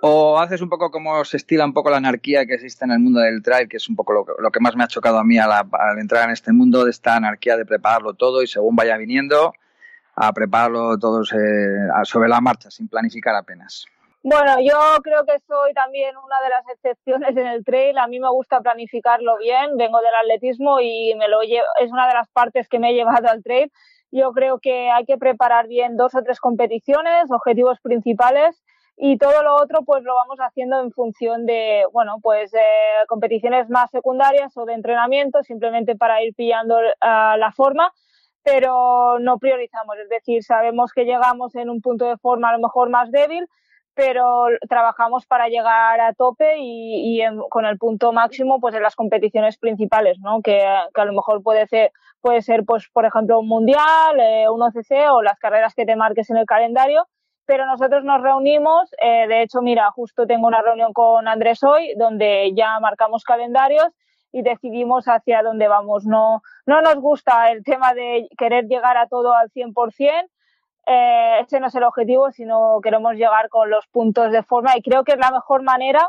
¿O 0.00 0.40
haces 0.40 0.60
un 0.60 0.68
poco 0.68 0.90
como 0.90 1.24
se 1.24 1.36
estila 1.36 1.64
un 1.64 1.74
poco 1.74 1.90
la 1.90 1.98
anarquía 1.98 2.44
que 2.44 2.54
existe 2.54 2.84
en 2.84 2.90
el 2.90 2.98
mundo 2.98 3.20
del 3.20 3.40
trail, 3.42 3.68
que 3.68 3.76
es 3.76 3.88
un 3.88 3.94
poco 3.94 4.12
lo 4.12 4.50
que, 4.50 4.58
más 4.58 4.74
me 4.74 4.82
ha 4.82 4.88
chocado 4.88 5.18
a 5.18 5.24
mí 5.24 5.38
al, 5.38 5.52
entrar 6.00 6.24
en 6.24 6.30
este 6.30 6.52
mundo, 6.52 6.84
de 6.84 6.90
esta 6.90 7.14
anarquía 7.14 7.56
de 7.56 7.64
prepararlo 7.64 8.14
todo 8.14 8.42
y 8.42 8.48
según 8.48 8.74
vaya 8.74 8.96
viniendo, 8.96 9.54
a 10.14 10.32
prepararlo 10.32 10.98
todo 10.98 11.24
sobre 11.24 12.28
la 12.28 12.40
marcha, 12.40 12.70
sin 12.70 12.88
planificar 12.88 13.34
apenas? 13.34 13.86
Bueno, 14.24 14.54
yo 14.60 14.78
creo 15.02 15.24
que 15.24 15.40
soy 15.48 15.74
también 15.74 16.16
una 16.16 16.40
de 16.40 16.48
las 16.48 16.68
excepciones 16.68 17.36
en 17.36 17.46
el 17.46 17.64
trail. 17.64 17.98
A 17.98 18.06
mí 18.06 18.20
me 18.20 18.30
gusta 18.30 18.60
planificarlo 18.60 19.36
bien. 19.38 19.76
Vengo 19.76 19.98
del 19.98 20.14
atletismo 20.14 20.78
y 20.80 21.12
me 21.18 21.26
lo 21.28 21.42
es 21.42 21.90
una 21.90 22.06
de 22.06 22.14
las 22.14 22.28
partes 22.28 22.68
que 22.68 22.78
me 22.78 22.90
he 22.90 22.94
llevado 22.94 23.28
al 23.28 23.42
trail. 23.42 23.72
Yo 24.12 24.30
creo 24.32 24.60
que 24.60 24.90
hay 24.90 25.04
que 25.06 25.16
preparar 25.16 25.66
bien 25.66 25.96
dos 25.96 26.14
o 26.14 26.22
tres 26.22 26.38
competiciones, 26.38 27.32
objetivos 27.32 27.80
principales 27.80 28.62
y 28.96 29.18
todo 29.18 29.42
lo 29.42 29.56
otro 29.56 29.80
pues 29.84 30.04
lo 30.04 30.14
vamos 30.14 30.38
haciendo 30.38 30.80
en 30.80 30.92
función 30.92 31.46
de, 31.46 31.84
bueno, 31.92 32.18
pues 32.22 32.52
competiciones 33.08 33.70
más 33.70 33.90
secundarias 33.90 34.56
o 34.56 34.66
de 34.66 34.74
entrenamiento, 34.74 35.42
simplemente 35.42 35.96
para 35.96 36.22
ir 36.22 36.34
pillando 36.34 36.76
ah, 37.00 37.36
la 37.38 37.50
forma 37.50 37.90
pero 38.42 39.18
no 39.20 39.38
priorizamos, 39.38 39.96
es 39.98 40.08
decir, 40.08 40.42
sabemos 40.42 40.92
que 40.92 41.04
llegamos 41.04 41.54
en 41.54 41.70
un 41.70 41.80
punto 41.80 42.06
de 42.06 42.16
forma 42.18 42.50
a 42.50 42.52
lo 42.52 42.58
mejor 42.58 42.90
más 42.90 43.10
débil 43.10 43.46
pero 43.94 44.46
trabajamos 44.68 45.26
para 45.26 45.48
llegar 45.48 46.00
a 46.00 46.14
tope 46.14 46.56
y, 46.58 47.20
y 47.20 47.24
con 47.50 47.66
el 47.66 47.78
punto 47.78 48.12
máximo 48.12 48.60
pues 48.60 48.74
en 48.74 48.82
las 48.82 48.96
competiciones 48.96 49.58
principales, 49.58 50.18
¿no? 50.20 50.40
Que, 50.40 50.64
que, 50.94 51.00
a 51.00 51.04
lo 51.04 51.12
mejor 51.12 51.42
puede 51.42 51.66
ser, 51.66 51.92
puede 52.20 52.42
ser 52.42 52.64
pues 52.64 52.88
por 52.92 53.04
ejemplo 53.04 53.40
un 53.40 53.48
mundial, 53.48 54.18
eh, 54.18 54.48
un 54.48 54.62
OCC 54.62 55.10
o 55.10 55.22
las 55.22 55.38
carreras 55.38 55.74
que 55.74 55.84
te 55.84 55.96
marques 55.96 56.30
en 56.30 56.38
el 56.38 56.46
calendario, 56.46 57.06
pero 57.44 57.66
nosotros 57.66 58.04
nos 58.04 58.22
reunimos, 58.22 58.90
eh, 59.02 59.26
de 59.28 59.42
hecho 59.42 59.60
mira, 59.60 59.90
justo 59.90 60.26
tengo 60.26 60.46
una 60.46 60.62
reunión 60.62 60.92
con 60.92 61.28
Andrés 61.28 61.62
hoy 61.62 61.94
donde 61.98 62.52
ya 62.54 62.80
marcamos 62.80 63.24
calendarios 63.24 63.88
y 64.32 64.42
decidimos 64.42 65.06
hacia 65.06 65.42
dónde 65.42 65.68
vamos. 65.68 66.04
No, 66.04 66.42
no 66.66 66.80
nos 66.80 66.96
gusta 66.96 67.50
el 67.52 67.62
tema 67.62 67.94
de 67.94 68.28
querer 68.36 68.66
llegar 68.66 68.96
a 68.96 69.06
todo 69.06 69.34
al 69.34 69.50
100%, 69.50 70.28
eh, 70.86 71.38
ese 71.40 71.60
no 71.60 71.68
es 71.68 71.74
el 71.74 71.84
objetivo, 71.84 72.32
sino 72.32 72.80
queremos 72.82 73.14
llegar 73.14 73.48
con 73.48 73.70
los 73.70 73.86
puntos 73.86 74.32
de 74.32 74.42
forma 74.42 74.76
y 74.76 74.82
creo 74.82 75.04
que 75.04 75.12
es 75.12 75.18
la 75.18 75.30
mejor 75.30 75.62
manera 75.62 76.08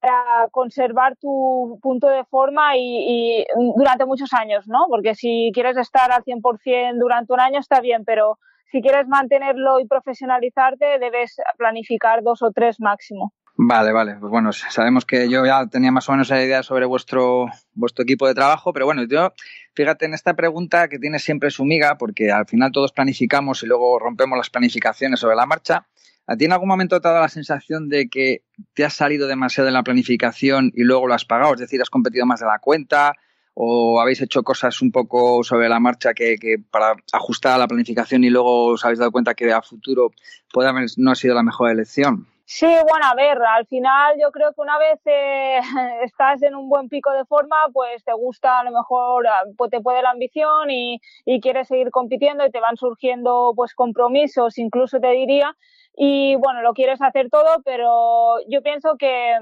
para 0.00 0.48
conservar 0.50 1.16
tu 1.16 1.78
punto 1.82 2.08
de 2.08 2.24
forma 2.24 2.76
y, 2.76 3.40
y, 3.40 3.46
durante 3.76 4.06
muchos 4.06 4.32
años, 4.32 4.66
¿no? 4.66 4.86
Porque 4.88 5.14
si 5.14 5.50
quieres 5.52 5.76
estar 5.76 6.10
al 6.12 6.22
100% 6.24 6.98
durante 6.98 7.32
un 7.32 7.40
año 7.40 7.58
está 7.58 7.80
bien, 7.80 8.04
pero 8.04 8.38
si 8.70 8.82
quieres 8.82 9.06
mantenerlo 9.08 9.78
y 9.80 9.86
profesionalizarte 9.86 10.98
debes 10.98 11.36
planificar 11.56 12.22
dos 12.22 12.42
o 12.42 12.50
tres 12.50 12.80
máximo. 12.80 13.32
Vale, 13.56 13.92
vale. 13.92 14.16
Pues 14.18 14.30
bueno, 14.30 14.52
sabemos 14.52 15.04
que 15.04 15.28
yo 15.28 15.46
ya 15.46 15.66
tenía 15.66 15.92
más 15.92 16.08
o 16.08 16.12
menos 16.12 16.28
la 16.28 16.42
idea 16.42 16.64
sobre 16.64 16.86
vuestro, 16.86 17.46
vuestro 17.72 18.02
equipo 18.02 18.26
de 18.26 18.34
trabajo, 18.34 18.72
pero 18.72 18.84
bueno, 18.84 19.04
yo, 19.04 19.32
fíjate 19.74 20.06
en 20.06 20.14
esta 20.14 20.34
pregunta 20.34 20.88
que 20.88 20.98
tiene 20.98 21.20
siempre 21.20 21.50
su 21.50 21.64
miga, 21.64 21.96
porque 21.96 22.32
al 22.32 22.46
final 22.46 22.72
todos 22.72 22.90
planificamos 22.90 23.62
y 23.62 23.66
luego 23.66 24.00
rompemos 24.00 24.36
las 24.36 24.50
planificaciones 24.50 25.20
sobre 25.20 25.36
la 25.36 25.46
marcha. 25.46 25.86
¿A 26.26 26.36
ti 26.36 26.46
en 26.46 26.52
algún 26.52 26.68
momento 26.68 27.00
te 27.00 27.06
ha 27.06 27.12
dado 27.12 27.22
la 27.22 27.28
sensación 27.28 27.88
de 27.88 28.08
que 28.08 28.42
te 28.72 28.84
has 28.84 28.94
salido 28.94 29.28
demasiado 29.28 29.68
en 29.68 29.74
la 29.74 29.84
planificación 29.84 30.72
y 30.74 30.82
luego 30.82 31.06
lo 31.06 31.14
has 31.14 31.24
pagado? 31.24 31.54
Es 31.54 31.60
decir, 31.60 31.80
has 31.80 31.90
competido 31.90 32.26
más 32.26 32.40
de 32.40 32.46
la 32.46 32.58
cuenta 32.58 33.12
o 33.52 34.00
habéis 34.00 34.20
hecho 34.20 34.42
cosas 34.42 34.82
un 34.82 34.90
poco 34.90 35.44
sobre 35.44 35.68
la 35.68 35.78
marcha 35.78 36.12
que, 36.12 36.38
que 36.38 36.56
para 36.58 36.96
ajustar 37.12 37.52
a 37.52 37.58
la 37.58 37.68
planificación 37.68 38.24
y 38.24 38.30
luego 38.30 38.72
os 38.72 38.84
habéis 38.84 38.98
dado 38.98 39.12
cuenta 39.12 39.34
que 39.34 39.52
a 39.52 39.62
futuro 39.62 40.10
puede 40.52 40.68
haber 40.68 40.86
no 40.96 41.12
ha 41.12 41.14
sido 41.14 41.36
la 41.36 41.44
mejor 41.44 41.70
elección? 41.70 42.26
Sí, 42.46 42.66
bueno, 42.66 43.06
a 43.06 43.14
ver, 43.14 43.38
al 43.42 43.66
final 43.66 44.16
yo 44.20 44.30
creo 44.30 44.52
que 44.52 44.60
una 44.60 44.78
vez 44.78 45.00
eh, 45.06 45.60
estás 46.04 46.42
en 46.42 46.54
un 46.54 46.68
buen 46.68 46.88
pico 46.88 47.10
de 47.12 47.24
forma, 47.24 47.56
pues 47.72 48.04
te 48.04 48.12
gusta 48.12 48.60
a 48.60 48.64
lo 48.64 48.70
mejor, 48.70 49.26
ah, 49.26 49.44
pues 49.56 49.70
te 49.70 49.80
puede 49.80 50.02
la 50.02 50.10
ambición 50.10 50.70
y, 50.70 51.00
y 51.24 51.40
quieres 51.40 51.68
seguir 51.68 51.90
compitiendo 51.90 52.44
y 52.44 52.50
te 52.50 52.60
van 52.60 52.76
surgiendo 52.76 53.52
pues 53.56 53.74
compromisos, 53.74 54.58
incluso 54.58 55.00
te 55.00 55.08
diría, 55.12 55.56
y 55.96 56.36
bueno, 56.36 56.60
lo 56.62 56.74
quieres 56.74 57.00
hacer 57.00 57.30
todo, 57.30 57.62
pero 57.64 58.36
yo 58.48 58.62
pienso 58.62 58.96
que, 58.98 59.36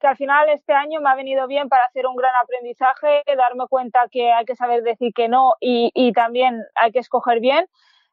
que 0.00 0.06
al 0.08 0.16
final 0.16 0.48
este 0.48 0.72
año 0.72 1.00
me 1.00 1.10
ha 1.10 1.14
venido 1.14 1.46
bien 1.46 1.68
para 1.68 1.84
hacer 1.84 2.06
un 2.08 2.16
gran 2.16 2.32
aprendizaje, 2.42 3.22
darme 3.36 3.66
cuenta 3.68 4.08
que 4.10 4.32
hay 4.32 4.44
que 4.44 4.56
saber 4.56 4.82
decir 4.82 5.12
que 5.14 5.28
no 5.28 5.54
y 5.60 6.12
también 6.12 6.60
hay 6.74 6.90
que 6.90 6.98
escoger 6.98 7.38
bien. 7.40 7.66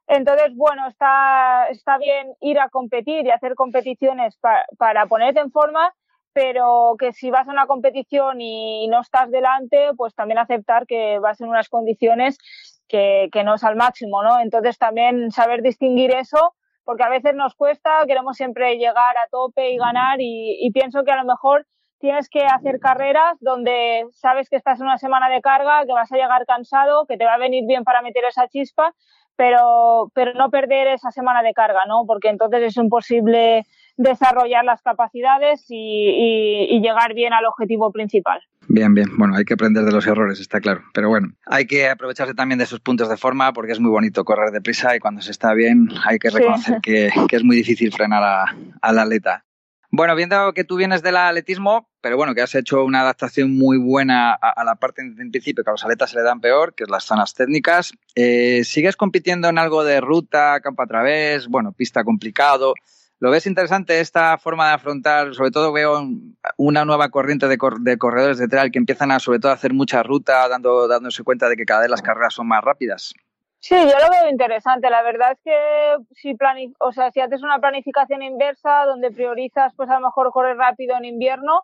Entonces, 0.09 0.55
bueno, 0.55 0.87
está, 0.87 1.67
está 1.69 1.99
bien 1.99 2.33
ir 2.41 2.59
a 2.59 2.69
competir 2.69 3.27
y 3.27 3.29
hacer 3.29 3.53
competiciones 3.53 4.39
para 4.77 5.05
ponerte 5.05 5.39
en 5.39 5.51
forma, 5.51 5.93
pero 6.33 6.95
que 6.97 7.13
si 7.13 7.29
vas 7.29 7.47
a 7.47 7.51
una 7.51 7.67
competición 7.67 8.41
y 8.41 8.87
no 8.87 9.01
estás 9.01 9.29
delante, 9.29 9.91
pues 9.95 10.15
también 10.15 10.39
aceptar 10.39 10.87
que 10.87 11.19
vas 11.19 11.39
en 11.41 11.49
unas 11.49 11.69
condiciones 11.69 12.39
que, 12.87 13.29
que 13.31 13.43
no 13.43 13.53
es 13.53 13.63
al 13.63 13.75
máximo, 13.75 14.23
¿no? 14.23 14.39
Entonces 14.39 14.79
también 14.79 15.29
saber 15.29 15.61
distinguir 15.61 16.11
eso 16.11 16.55
porque 16.83 17.03
a 17.03 17.09
veces 17.09 17.35
nos 17.35 17.53
cuesta, 17.53 18.03
queremos 18.07 18.35
siempre 18.35 18.77
llegar 18.77 19.15
a 19.15 19.29
tope 19.29 19.69
y 19.69 19.77
ganar 19.77 20.19
y, 20.21 20.57
y, 20.59 20.71
pienso 20.71 21.03
que 21.03 21.11
a 21.11 21.17
lo 21.17 21.23
mejor 21.23 21.67
tienes 21.99 22.29
que 22.29 22.45
hacer 22.45 22.79
carreras 22.79 23.37
donde 23.41 24.07
sabes 24.11 24.49
que 24.49 24.55
estás 24.55 24.79
en 24.79 24.87
una 24.87 24.97
semana 24.97 25.29
de 25.29 25.39
carga, 25.39 25.85
que 25.85 25.93
vas 25.93 26.11
a 26.11 26.15
llegar 26.15 26.47
cansado, 26.47 27.05
que 27.05 27.15
te 27.17 27.25
va 27.25 27.35
a 27.35 27.37
venir 27.37 27.65
bien 27.67 27.83
para 27.83 28.01
meter 28.01 28.23
esa 28.25 28.47
chispa, 28.47 28.95
pero, 29.39 30.11
pero 30.13 30.33
no 30.33 30.49
perder 30.49 30.87
esa 30.87 31.11
semana 31.11 31.41
de 31.41 31.53
carga, 31.53 31.85
¿no? 31.87 32.03
Porque 32.05 32.27
entonces 32.27 32.61
es 32.61 32.75
imposible 32.75 33.65
desarrollar 33.95 34.65
las 34.65 34.81
capacidades 34.81 35.65
y, 35.69 35.77
y, 35.77 36.75
y 36.75 36.81
llegar 36.81 37.13
bien 37.13 37.31
al 37.31 37.45
objetivo 37.45 37.89
principal. 37.89 38.41
Bien, 38.67 38.93
bien. 38.93 39.07
Bueno, 39.17 39.37
hay 39.37 39.45
que 39.45 39.53
aprender 39.53 39.85
de 39.85 39.93
los 39.93 40.05
errores, 40.07 40.41
está 40.41 40.59
claro. 40.59 40.81
Pero 40.93 41.07
bueno, 41.07 41.29
hay 41.45 41.67
que 41.67 41.87
aprovecharse 41.87 42.33
también 42.33 42.57
de 42.57 42.65
esos 42.65 42.81
puntos 42.81 43.07
de 43.07 43.15
forma 43.15 43.53
porque 43.53 43.71
es 43.71 43.79
muy 43.79 43.89
bonito 43.91 44.25
correr 44.25 44.51
deprisa 44.51 44.93
y 44.93 44.99
cuando 44.99 45.21
se 45.21 45.31
está 45.31 45.53
bien 45.53 45.87
hay 46.05 46.19
que 46.19 46.31
reconocer 46.31 46.75
sí. 46.75 46.81
que, 46.83 47.09
que, 47.29 47.35
es 47.37 47.43
muy 47.45 47.55
difícil 47.55 47.93
frenar 47.93 48.21
a, 48.21 48.43
al 48.81 48.99
atleta. 48.99 49.45
Bueno, 49.91 50.15
viendo 50.15 50.53
que 50.53 50.63
tú 50.63 50.75
vienes 50.75 51.01
del 51.01 51.17
atletismo, 51.17 51.89
pero 52.01 52.15
bueno, 52.15 52.35
que 52.35 52.41
has 52.41 52.53
hecho 52.53 52.83
una 52.83 53.01
adaptación 53.01 53.57
muy 53.57 53.79
buena 53.79 54.33
a, 54.33 54.63
la 54.63 54.75
parte 54.75 55.01
en, 55.01 55.19
en, 55.19 55.31
principio 55.31 55.63
que 55.63 55.69
a 55.71 55.73
los 55.73 55.83
atletas 55.83 56.11
se 56.11 56.17
le 56.17 56.23
dan 56.23 56.41
peor, 56.41 56.75
que 56.75 56.83
es 56.83 56.89
las 56.91 57.05
zonas 57.05 57.33
técnicas. 57.33 57.93
Eh, 58.13 58.63
¿Sigues 58.65 58.95
compitiendo 58.95 59.49
en 59.49 59.57
algo 59.57 59.83
de 59.83 59.99
ruta, 59.99 60.59
campo 60.61 60.83
a 60.83 60.87
través, 60.87 61.47
bueno, 61.47 61.71
pista 61.71 62.03
complicado? 62.03 62.75
¿Lo 63.21 63.31
ves 63.31 63.47
interesante 63.47 63.99
esta 63.99 64.37
forma 64.37 64.67
de 64.67 64.75
afrontar? 64.75 65.33
Sobre 65.33 65.51
todo 65.51 65.73
veo 65.73 66.07
una 66.55 66.85
nueva 66.85 67.09
corriente 67.09 67.47
de, 67.47 67.57
cor 67.57 67.81
de 67.81 67.97
corredores 67.97 68.37
de 68.37 68.47
trail 68.47 68.71
que 68.71 68.79
empiezan 68.79 69.11
a, 69.11 69.19
sobre 69.19 69.39
todo, 69.39 69.51
a 69.51 69.55
hacer 69.55 69.73
mucha 69.73 70.03
ruta, 70.03 70.47
dando, 70.47 70.87
dándose 70.87 71.23
cuenta 71.23 71.49
de 71.49 71.57
que 71.57 71.65
cada 71.65 71.81
vez 71.81 71.89
las 71.89 72.01
carreras 72.03 72.35
son 72.35 72.47
más 72.47 72.63
rápidas. 72.63 73.13
Sí, 73.61 73.75
yo 73.75 73.97
lo 73.99 74.09
veo 74.09 74.29
interesante. 74.29 74.89
La 74.89 75.01
verdad 75.03 75.33
es 75.33 75.39
que 75.43 75.97
si, 76.15 76.33
plani 76.35 76.73
o 76.79 76.91
sea, 76.91 77.11
si 77.11 77.19
haces 77.19 77.43
una 77.43 77.59
planificación 77.59 78.23
inversa 78.23 78.85
donde 78.85 79.11
priorizas, 79.11 79.73
pues 79.75 79.89
a 79.89 79.95
lo 79.99 80.07
mejor 80.07 80.31
correr 80.31 80.57
rápido 80.57 80.95
en 80.97 81.05
invierno, 81.05 81.63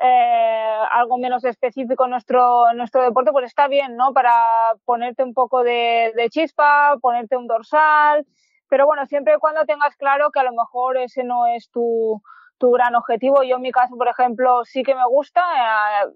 eh, 0.00 0.78
algo 0.90 1.18
menos 1.18 1.44
específico 1.44 2.04
en 2.04 2.10
nuestro, 2.10 2.70
en 2.70 2.76
nuestro 2.76 3.02
deporte, 3.02 3.32
pues 3.32 3.46
está 3.46 3.68
bien, 3.68 3.96
¿no? 3.96 4.12
Para 4.12 4.32
ponerte 4.84 5.22
un 5.22 5.34
poco 5.34 5.62
de, 5.62 6.12
de 6.16 6.28
chispa, 6.30 6.96
ponerte 7.00 7.36
un 7.36 7.46
dorsal, 7.46 8.26
pero 8.68 8.86
bueno, 8.86 9.06
siempre 9.06 9.34
y 9.34 9.38
cuando 9.38 9.64
tengas 9.64 9.96
claro 9.96 10.30
que 10.30 10.40
a 10.40 10.44
lo 10.44 10.52
mejor 10.52 10.98
ese 10.98 11.24
no 11.24 11.46
es 11.46 11.70
tu, 11.70 12.20
tu 12.58 12.70
gran 12.72 12.94
objetivo. 12.96 13.42
Yo 13.44 13.56
en 13.56 13.62
mi 13.62 13.72
caso, 13.72 13.96
por 13.96 14.08
ejemplo, 14.08 14.64
sí 14.64 14.82
que 14.82 14.94
me 14.94 15.06
gusta 15.06 15.42
eh, 16.04 16.08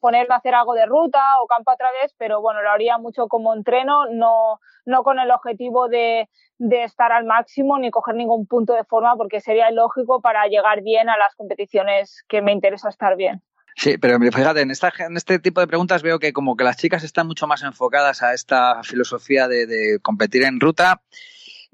ponerme 0.00 0.34
a 0.34 0.38
hacer 0.38 0.54
algo 0.54 0.74
de 0.74 0.86
ruta 0.86 1.40
o 1.40 1.46
campo 1.46 1.70
a 1.70 1.76
través, 1.76 2.14
pero 2.18 2.40
bueno, 2.40 2.62
lo 2.62 2.70
haría 2.70 2.98
mucho 2.98 3.28
como 3.28 3.54
entreno, 3.54 4.06
no, 4.10 4.60
no 4.86 5.02
con 5.02 5.18
el 5.18 5.30
objetivo 5.30 5.88
de, 5.88 6.28
de 6.58 6.84
estar 6.84 7.12
al 7.12 7.24
máximo 7.24 7.78
ni 7.78 7.90
coger 7.90 8.14
ningún 8.14 8.46
punto 8.46 8.72
de 8.72 8.84
forma, 8.84 9.16
porque 9.16 9.40
sería 9.40 9.70
ilógico 9.70 10.20
para 10.20 10.46
llegar 10.46 10.82
bien 10.82 11.08
a 11.08 11.16
las 11.16 11.34
competiciones 11.34 12.24
que 12.28 12.42
me 12.42 12.52
interesa 12.52 12.88
estar 12.88 13.16
bien. 13.16 13.42
Sí, 13.76 13.96
pero 13.96 14.18
fíjate, 14.18 14.60
en, 14.60 14.72
esta, 14.72 14.92
en 14.98 15.16
este 15.16 15.38
tipo 15.38 15.60
de 15.60 15.68
preguntas 15.68 16.02
veo 16.02 16.18
que 16.18 16.32
como 16.32 16.56
que 16.56 16.64
las 16.64 16.76
chicas 16.76 17.04
están 17.04 17.28
mucho 17.28 17.46
más 17.46 17.62
enfocadas 17.62 18.24
a 18.24 18.34
esta 18.34 18.82
filosofía 18.82 19.46
de, 19.46 19.66
de 19.66 20.00
competir 20.00 20.42
en 20.42 20.58
ruta 20.58 21.00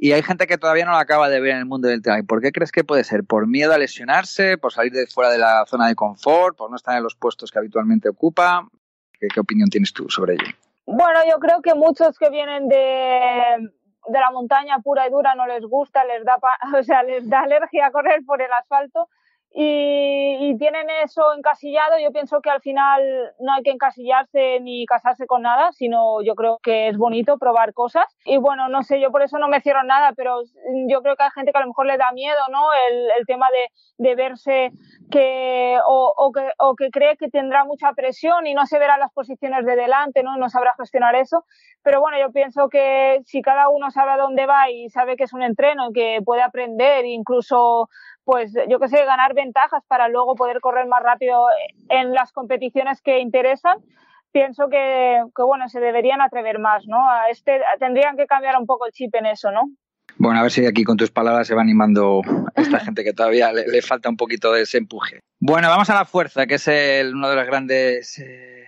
y 0.04 0.12
hay 0.12 0.22
gente 0.22 0.46
que 0.46 0.58
todavía 0.58 0.84
no 0.84 0.90
lo 0.90 0.98
acaba 0.98 1.30
de 1.30 1.40
ver 1.40 1.52
en 1.52 1.60
el 1.60 1.64
mundo 1.64 1.88
del 1.88 2.02
trail. 2.02 2.26
¿Por 2.26 2.42
qué 2.42 2.52
crees 2.52 2.70
que 2.70 2.84
puede 2.84 3.04
ser? 3.04 3.24
¿Por 3.24 3.46
miedo 3.46 3.72
a 3.72 3.78
lesionarse? 3.78 4.58
¿Por 4.58 4.70
salir 4.70 4.92
de 4.92 5.06
fuera 5.06 5.30
de 5.30 5.38
la 5.38 5.64
zona 5.64 5.88
de 5.88 5.94
confort? 5.94 6.58
¿Por 6.58 6.68
no 6.68 6.76
estar 6.76 6.94
en 6.94 7.02
los 7.02 7.14
puestos 7.14 7.50
que 7.50 7.58
habitualmente 7.58 8.10
ocupa? 8.10 8.68
¿Qué, 9.18 9.40
opinión 9.40 9.70
tienes 9.70 9.94
tú 9.94 10.10
sobre 10.10 10.34
ello? 10.34 10.44
Bueno, 10.84 11.20
yo 11.26 11.38
creo 11.38 11.62
que 11.62 11.74
muchos 11.74 12.18
que 12.18 12.28
vienen 12.28 12.68
de, 12.68 12.76
de 14.08 14.20
la 14.20 14.30
montaña 14.30 14.78
pura 14.80 15.08
y 15.08 15.10
dura 15.10 15.34
no 15.36 15.46
les 15.46 15.62
gusta, 15.62 16.04
les 16.04 16.22
da, 16.22 16.36
o 16.78 16.82
sea, 16.82 17.02
les 17.02 17.26
da 17.26 17.40
alergia 17.40 17.86
a 17.86 17.90
correr 17.90 18.22
por 18.26 18.42
el 18.42 18.52
asfalto 18.52 19.08
y, 19.56 20.36
y, 20.40 20.58
tienen 20.58 20.88
eso 21.04 21.32
encasillado. 21.32 21.96
Yo 22.02 22.10
pienso 22.10 22.40
que 22.40 22.50
al 22.50 22.60
final 22.60 23.00
no 23.38 23.52
hay 23.54 23.62
que 23.62 23.70
encasillarse 23.70 24.58
ni 24.60 24.84
casarse 24.84 25.28
con 25.28 25.42
nada, 25.42 25.70
sino 25.70 26.22
yo 26.22 26.34
creo 26.34 26.58
que 26.60 26.88
es 26.88 26.96
bonito 26.96 27.38
probar 27.38 27.72
cosas. 27.72 28.04
Y 28.24 28.38
bueno, 28.38 28.68
no 28.68 28.82
sé, 28.82 29.00
yo 29.00 29.12
por 29.12 29.22
eso 29.22 29.38
no 29.38 29.46
me 29.46 29.60
cierro 29.60 29.84
nada, 29.84 30.12
pero 30.16 30.42
yo 30.88 31.02
creo 31.02 31.14
que 31.14 31.22
hay 31.22 31.30
gente 31.30 31.52
que 31.52 31.58
a 31.58 31.60
lo 31.60 31.68
mejor 31.68 31.86
le 31.86 31.96
da 31.96 32.10
miedo, 32.12 32.40
¿no? 32.50 32.66
El, 32.90 33.10
el 33.16 33.26
tema 33.26 33.46
de, 33.52 34.08
de 34.08 34.14
verse 34.16 34.72
que 35.12 35.78
o, 35.86 36.12
o, 36.16 36.32
que 36.32 36.50
o 36.58 36.74
que 36.74 36.90
cree 36.90 37.16
que 37.16 37.28
tendrá 37.28 37.64
mucha 37.64 37.92
presión 37.92 38.48
y 38.48 38.54
no 38.54 38.66
se 38.66 38.80
verá 38.80 38.98
las 38.98 39.12
posiciones 39.12 39.64
de 39.64 39.76
delante, 39.76 40.24
¿no? 40.24 40.36
No 40.36 40.48
sabrá 40.48 40.74
gestionar 40.76 41.14
eso. 41.14 41.44
Pero 41.84 42.00
bueno, 42.00 42.18
yo 42.18 42.32
pienso 42.32 42.68
que 42.68 43.20
si 43.24 43.40
cada 43.40 43.68
uno 43.68 43.92
sabe 43.92 44.12
a 44.12 44.16
dónde 44.16 44.46
va 44.46 44.68
y 44.70 44.88
sabe 44.88 45.14
que 45.14 45.24
es 45.24 45.32
un 45.32 45.42
entreno, 45.42 45.92
que 45.92 46.20
puede 46.24 46.42
aprender, 46.42 47.04
incluso 47.04 47.88
pues 48.24 48.52
yo 48.68 48.78
que 48.78 48.88
sé, 48.88 49.04
ganar 49.04 49.34
ventajas 49.34 49.82
para 49.86 50.08
luego 50.08 50.34
poder 50.34 50.60
correr 50.60 50.86
más 50.86 51.02
rápido 51.02 51.46
en 51.88 52.12
las 52.12 52.32
competiciones 52.32 53.00
que 53.00 53.20
interesan, 53.20 53.78
pienso 54.32 54.68
que, 54.68 55.22
que 55.34 55.42
bueno, 55.42 55.68
se 55.68 55.80
deberían 55.80 56.20
atrever 56.20 56.58
más, 56.58 56.86
¿no? 56.86 57.08
A 57.08 57.28
este, 57.30 57.60
tendrían 57.78 58.16
que 58.16 58.26
cambiar 58.26 58.58
un 58.58 58.66
poco 58.66 58.86
el 58.86 58.92
chip 58.92 59.14
en 59.14 59.26
eso, 59.26 59.50
¿no? 59.50 59.70
Bueno, 60.16 60.38
a 60.38 60.42
ver 60.42 60.50
si 60.50 60.64
aquí 60.66 60.84
con 60.84 60.96
tus 60.96 61.10
palabras 61.10 61.46
se 61.46 61.54
va 61.54 61.62
animando 61.62 62.22
esta 62.54 62.80
gente 62.80 63.04
que 63.04 63.12
todavía 63.12 63.52
le, 63.52 63.66
le, 63.66 63.82
falta 63.82 64.08
un 64.08 64.16
poquito 64.16 64.52
de 64.52 64.62
ese 64.62 64.78
empuje. 64.78 65.20
Bueno, 65.40 65.68
vamos 65.68 65.90
a 65.90 65.94
la 65.94 66.04
fuerza, 66.04 66.46
que 66.46 66.54
es 66.54 66.68
el, 66.68 67.14
uno 67.14 67.28
de 67.28 67.36
los 67.36 67.46
grandes 67.46 68.18
eh, 68.18 68.63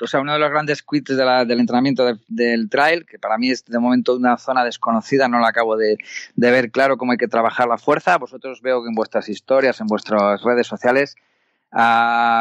o 0.00 0.06
sea, 0.06 0.20
uno 0.20 0.32
de 0.32 0.38
los 0.38 0.50
grandes 0.50 0.82
quits 0.82 1.16
de 1.16 1.24
la, 1.24 1.44
del 1.44 1.60
entrenamiento 1.60 2.04
de, 2.04 2.18
del 2.28 2.68
trail, 2.68 3.04
que 3.04 3.18
para 3.18 3.38
mí 3.38 3.50
es 3.50 3.64
de 3.64 3.78
momento 3.78 4.16
una 4.16 4.38
zona 4.38 4.64
desconocida, 4.64 5.28
no 5.28 5.38
la 5.40 5.48
acabo 5.48 5.76
de, 5.76 5.96
de 6.34 6.50
ver 6.50 6.70
claro 6.70 6.96
cómo 6.96 7.12
hay 7.12 7.18
que 7.18 7.28
trabajar 7.28 7.68
la 7.68 7.78
fuerza. 7.78 8.16
Vosotros 8.18 8.62
veo 8.62 8.82
que 8.82 8.88
en 8.88 8.94
vuestras 8.94 9.28
historias, 9.28 9.80
en 9.80 9.86
vuestras 9.86 10.42
redes 10.42 10.66
sociales, 10.66 11.16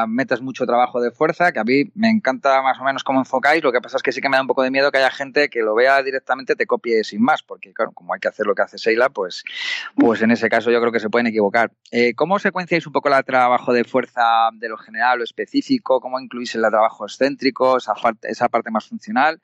metes 0.07 0.41
mucho 0.41 0.65
trabajo 0.65 1.01
de 1.01 1.11
fuerza, 1.11 1.51
que 1.51 1.59
a 1.59 1.63
mí 1.63 1.85
me 1.95 2.09
encanta 2.09 2.61
más 2.61 2.79
o 2.79 2.83
menos 2.83 3.03
cómo 3.03 3.19
enfocáis, 3.19 3.63
lo 3.63 3.71
que 3.71 3.81
pasa 3.81 3.97
es 3.97 4.03
que 4.03 4.11
sí 4.11 4.21
que 4.21 4.29
me 4.29 4.37
da 4.37 4.41
un 4.41 4.47
poco 4.47 4.61
de 4.61 4.69
miedo 4.69 4.91
que 4.91 4.99
haya 4.99 5.09
gente 5.09 5.49
que 5.49 5.61
lo 5.61 5.73
vea 5.73 6.03
directamente, 6.03 6.55
te 6.55 6.67
copie 6.67 7.03
sin 7.03 7.21
más, 7.21 7.41
porque 7.41 7.73
claro, 7.73 7.91
como 7.93 8.13
hay 8.13 8.19
que 8.19 8.27
hacer 8.27 8.45
lo 8.45 8.53
que 8.53 8.61
hace 8.61 8.77
Seila, 8.77 9.09
pues, 9.09 9.43
pues 9.95 10.21
en 10.21 10.31
ese 10.31 10.49
caso 10.49 10.69
yo 10.69 10.79
creo 10.79 10.91
que 10.91 10.99
se 10.99 11.09
pueden 11.09 11.27
equivocar. 11.27 11.71
Eh, 11.91 12.13
¿Cómo 12.13 12.37
secuenciáis 12.37 12.85
un 12.85 12.93
poco 12.93 13.09
el 13.09 13.25
trabajo 13.25 13.73
de 13.73 13.83
fuerza 13.83 14.49
de 14.53 14.69
lo 14.69 14.77
general, 14.77 15.17
lo 15.17 15.23
específico? 15.23 15.99
¿Cómo 15.99 16.19
incluís 16.19 16.53
el 16.53 16.61
trabajo 16.61 17.05
excéntrico, 17.05 17.77
esa, 17.77 18.49
parte, 18.49 18.71
más 18.71 18.87
funcional? 18.87 19.41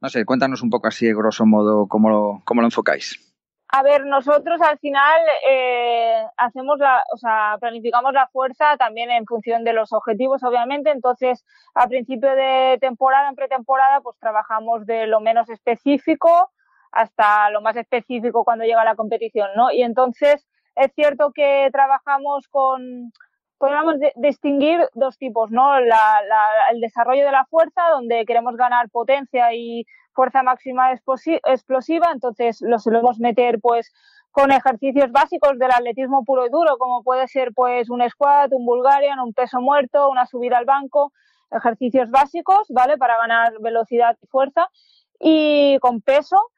No 0.00 0.10
sé, 0.10 0.24
cuéntanos 0.26 0.62
un 0.62 0.68
poco 0.68 0.88
así, 0.88 1.10
grosso 1.12 1.46
modo, 1.46 1.86
cómo 1.86 2.42
cómo 2.44 2.60
lo 2.60 2.66
enfocáis. 2.66 3.31
A 3.74 3.82
ver, 3.82 4.04
nosotros 4.04 4.60
al 4.60 4.78
final 4.80 5.18
eh, 5.48 6.26
hacemos 6.36 6.78
la, 6.78 7.02
o 7.14 7.16
sea, 7.16 7.56
planificamos 7.58 8.12
la 8.12 8.28
fuerza 8.28 8.76
también 8.76 9.10
en 9.10 9.24
función 9.24 9.64
de 9.64 9.72
los 9.72 9.94
objetivos, 9.94 10.42
obviamente. 10.42 10.90
Entonces, 10.90 11.42
a 11.74 11.88
principio 11.88 12.34
de 12.34 12.76
temporada, 12.82 13.30
en 13.30 13.34
pretemporada, 13.34 14.02
pues 14.02 14.18
trabajamos 14.18 14.84
de 14.84 15.06
lo 15.06 15.20
menos 15.20 15.48
específico 15.48 16.50
hasta 16.90 17.48
lo 17.48 17.62
más 17.62 17.74
específico 17.76 18.44
cuando 18.44 18.66
llega 18.66 18.84
la 18.84 18.94
competición, 18.94 19.48
¿no? 19.56 19.72
Y 19.72 19.82
entonces 19.82 20.46
es 20.76 20.92
cierto 20.94 21.32
que 21.32 21.70
trabajamos 21.72 22.48
con, 22.48 23.10
podríamos 23.62 24.00
de, 24.00 24.12
distinguir 24.16 24.80
dos 24.92 25.16
tipos, 25.18 25.52
¿no? 25.52 25.78
La, 25.78 26.20
la, 26.28 26.42
el 26.72 26.80
desarrollo 26.80 27.24
de 27.24 27.30
la 27.30 27.44
fuerza, 27.44 27.80
donde 27.92 28.24
queremos 28.26 28.56
ganar 28.56 28.90
potencia 28.90 29.54
y 29.54 29.86
fuerza 30.14 30.42
máxima 30.42 30.90
explosiva, 30.92 32.10
entonces 32.12 32.60
lo 32.60 32.80
solemos 32.80 33.20
meter 33.20 33.60
pues 33.60 33.92
con 34.32 34.50
ejercicios 34.50 35.12
básicos 35.12 35.60
del 35.60 35.70
atletismo 35.70 36.24
puro 36.24 36.44
y 36.44 36.50
duro, 36.50 36.76
como 36.76 37.04
puede 37.04 37.28
ser 37.28 37.52
pues 37.54 37.88
un 37.88 38.02
squat, 38.10 38.52
un 38.52 38.66
Bulgarian, 38.66 39.20
un 39.20 39.32
peso 39.32 39.60
muerto, 39.60 40.10
una 40.10 40.26
subida 40.26 40.58
al 40.58 40.64
banco, 40.64 41.12
ejercicios 41.52 42.10
básicos, 42.10 42.66
¿vale? 42.68 42.98
Para 42.98 43.16
ganar 43.16 43.52
velocidad 43.60 44.18
y 44.20 44.26
fuerza 44.26 44.66
y 45.20 45.78
con 45.78 46.00
peso. 46.00 46.50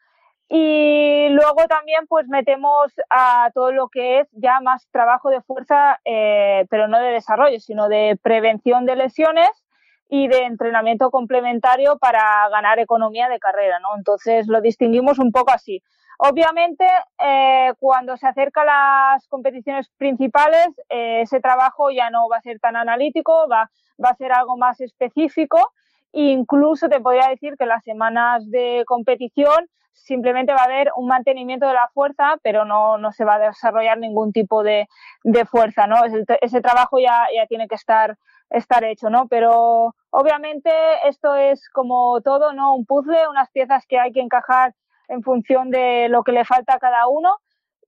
Y 0.48 1.28
luego 1.30 1.66
también 1.68 2.06
pues 2.06 2.28
metemos 2.28 2.92
a 3.10 3.50
todo 3.54 3.72
lo 3.72 3.88
que 3.88 4.20
es 4.20 4.28
ya 4.32 4.60
más 4.60 4.86
trabajo 4.90 5.30
de 5.30 5.40
fuerza, 5.40 6.00
eh, 6.04 6.66
pero 6.70 6.86
no 6.86 6.98
de 7.00 7.12
desarrollo, 7.12 7.58
sino 7.60 7.88
de 7.88 8.18
prevención 8.22 8.84
de 8.84 8.96
lesiones 8.96 9.50
y 10.08 10.28
de 10.28 10.44
entrenamiento 10.44 11.10
complementario 11.10 11.98
para 11.98 12.48
ganar 12.50 12.78
economía 12.78 13.28
de 13.28 13.38
carrera, 13.38 13.78
¿no? 13.80 13.96
Entonces 13.96 14.46
lo 14.46 14.60
distinguimos 14.60 15.18
un 15.18 15.32
poco 15.32 15.52
así. 15.52 15.82
Obviamente, 16.18 16.86
eh, 17.18 17.72
cuando 17.80 18.16
se 18.16 18.26
acercan 18.26 18.66
las 18.66 19.26
competiciones 19.28 19.90
principales, 19.96 20.68
eh, 20.88 21.22
ese 21.22 21.40
trabajo 21.40 21.90
ya 21.90 22.10
no 22.10 22.28
va 22.28 22.36
a 22.36 22.42
ser 22.42 22.60
tan 22.60 22.76
analítico, 22.76 23.48
va, 23.48 23.70
va 24.02 24.10
a 24.10 24.16
ser 24.16 24.32
algo 24.32 24.56
más 24.56 24.80
específico. 24.80 25.72
Incluso 26.16 26.88
te 26.88 27.00
podría 27.00 27.28
decir 27.28 27.56
que 27.58 27.66
las 27.66 27.82
semanas 27.82 28.48
de 28.48 28.84
competición 28.86 29.68
simplemente 29.92 30.52
va 30.52 30.60
a 30.60 30.64
haber 30.64 30.90
un 30.96 31.08
mantenimiento 31.08 31.66
de 31.66 31.74
la 31.74 31.88
fuerza, 31.92 32.36
pero 32.42 32.64
no, 32.64 32.98
no 32.98 33.10
se 33.10 33.24
va 33.24 33.34
a 33.34 33.38
desarrollar 33.38 33.98
ningún 33.98 34.32
tipo 34.32 34.62
de, 34.62 34.86
de 35.24 35.44
fuerza, 35.44 35.88
¿no? 35.88 36.04
Ese, 36.04 36.24
ese 36.40 36.60
trabajo 36.60 37.00
ya, 37.00 37.26
ya 37.34 37.46
tiene 37.46 37.66
que 37.66 37.74
estar, 37.74 38.16
estar 38.50 38.84
hecho, 38.84 39.10
¿no? 39.10 39.26
Pero 39.26 39.94
obviamente 40.10 40.70
esto 41.08 41.34
es 41.34 41.68
como 41.70 42.20
todo, 42.20 42.52
¿no? 42.52 42.74
Un 42.76 42.86
puzzle, 42.86 43.28
unas 43.28 43.50
piezas 43.50 43.84
que 43.88 43.98
hay 43.98 44.12
que 44.12 44.20
encajar 44.20 44.72
en 45.08 45.22
función 45.22 45.70
de 45.70 46.08
lo 46.10 46.22
que 46.22 46.30
le 46.30 46.44
falta 46.44 46.74
a 46.74 46.78
cada 46.78 47.08
uno. 47.08 47.38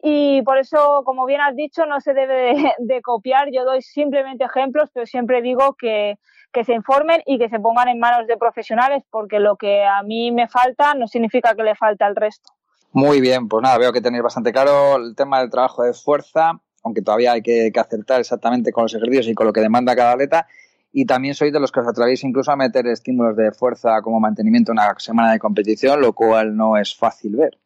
Y 0.03 0.43
por 0.43 0.59
eso, 0.59 1.03
como 1.05 1.27
bien 1.27 1.41
has 1.41 1.57
dicho, 1.57 1.87
no 1.87 2.01
se 2.01 2.15
debe 2.15 2.55
de, 2.79 3.03
copiar. 3.03 3.49
Yo 3.53 3.65
doy 3.65 3.83
simplemente 3.83 4.45
ejemplos, 4.45 4.91
pero 4.93 5.07
siempre 5.07 5.43
digo 5.43 5.75
que, 5.79 6.19
que 6.53 6.65
se 6.65 6.75
informen 6.75 7.23
y 7.27 7.39
que 7.39 7.49
se 7.49 7.61
pongan 7.61 7.89
en 7.89 7.99
manos 7.99 8.27
de 8.27 8.37
profesionales, 8.37 9.05
porque 9.11 9.41
lo 9.41 9.57
que 9.57 9.85
a 9.85 10.03
mí 10.03 10.31
me 10.33 10.49
falta 10.49 10.95
no 10.95 11.07
significa 11.09 11.55
que 11.55 11.63
le 11.63 11.75
falta 11.75 12.07
al 12.07 12.17
resto. 12.17 12.53
Muy 12.93 13.21
bien, 13.21 13.49
pues 13.49 13.63
nada, 13.63 13.77
veo 13.77 13.93
que 13.93 14.01
tenéis 14.01 14.23
bastante 14.23 14.53
claro 14.53 14.97
el 14.97 15.15
tema 15.15 15.41
del 15.41 15.51
trabajo 15.51 15.83
de 15.83 15.93
fuerza, 15.93 16.53
aunque 16.83 17.03
todavía 17.03 17.33
hay 17.33 17.43
que, 17.43 17.71
acertar 17.77 18.21
exactamente 18.21 18.73
con 18.73 18.85
los 18.85 18.95
ejercicios 18.95 19.29
y 19.29 19.35
con 19.35 19.47
lo 19.47 19.53
que 19.53 19.61
demanda 19.61 19.95
cada 19.95 20.13
atleta 20.13 20.47
y 20.93 21.05
también 21.05 21.35
sois 21.35 21.53
de 21.53 21.61
los 21.61 21.71
que 21.71 21.81
os 21.81 21.89
atrevéis 21.89 22.25
incluso 22.25 22.51
a 22.51 22.57
meter 22.57 22.87
estímulos 22.87 23.37
de 23.37 23.53
fuerza 23.53 24.01
como 24.01 24.19
mantenimiento 24.19 24.73
en 24.73 24.79
una 24.79 24.95
semana 24.99 25.33
de 25.33 25.39
competición, 25.39 26.01
lo 26.01 26.15
cual 26.15 26.57
no 26.57 26.79
es 26.79 26.97
fácil 26.97 27.37
ver. 27.37 27.59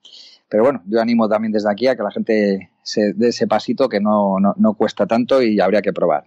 Pero 0.51 0.65
bueno, 0.65 0.83
yo 0.87 1.01
animo 1.01 1.29
también 1.29 1.53
desde 1.53 1.71
aquí 1.71 1.87
a 1.87 1.97
que 1.97 2.03
la 2.03 2.11
gente 2.11 2.71
se 2.83 3.13
dé 3.15 3.29
ese 3.29 3.47
pasito 3.47 3.89
que 3.89 4.01
no, 4.01 4.37
no, 4.39 4.75
cuesta 4.75 5.07
tanto 5.07 5.43
y 5.43 5.61
habría 5.61 5.81
que 5.81 5.93
probar. 5.93 6.25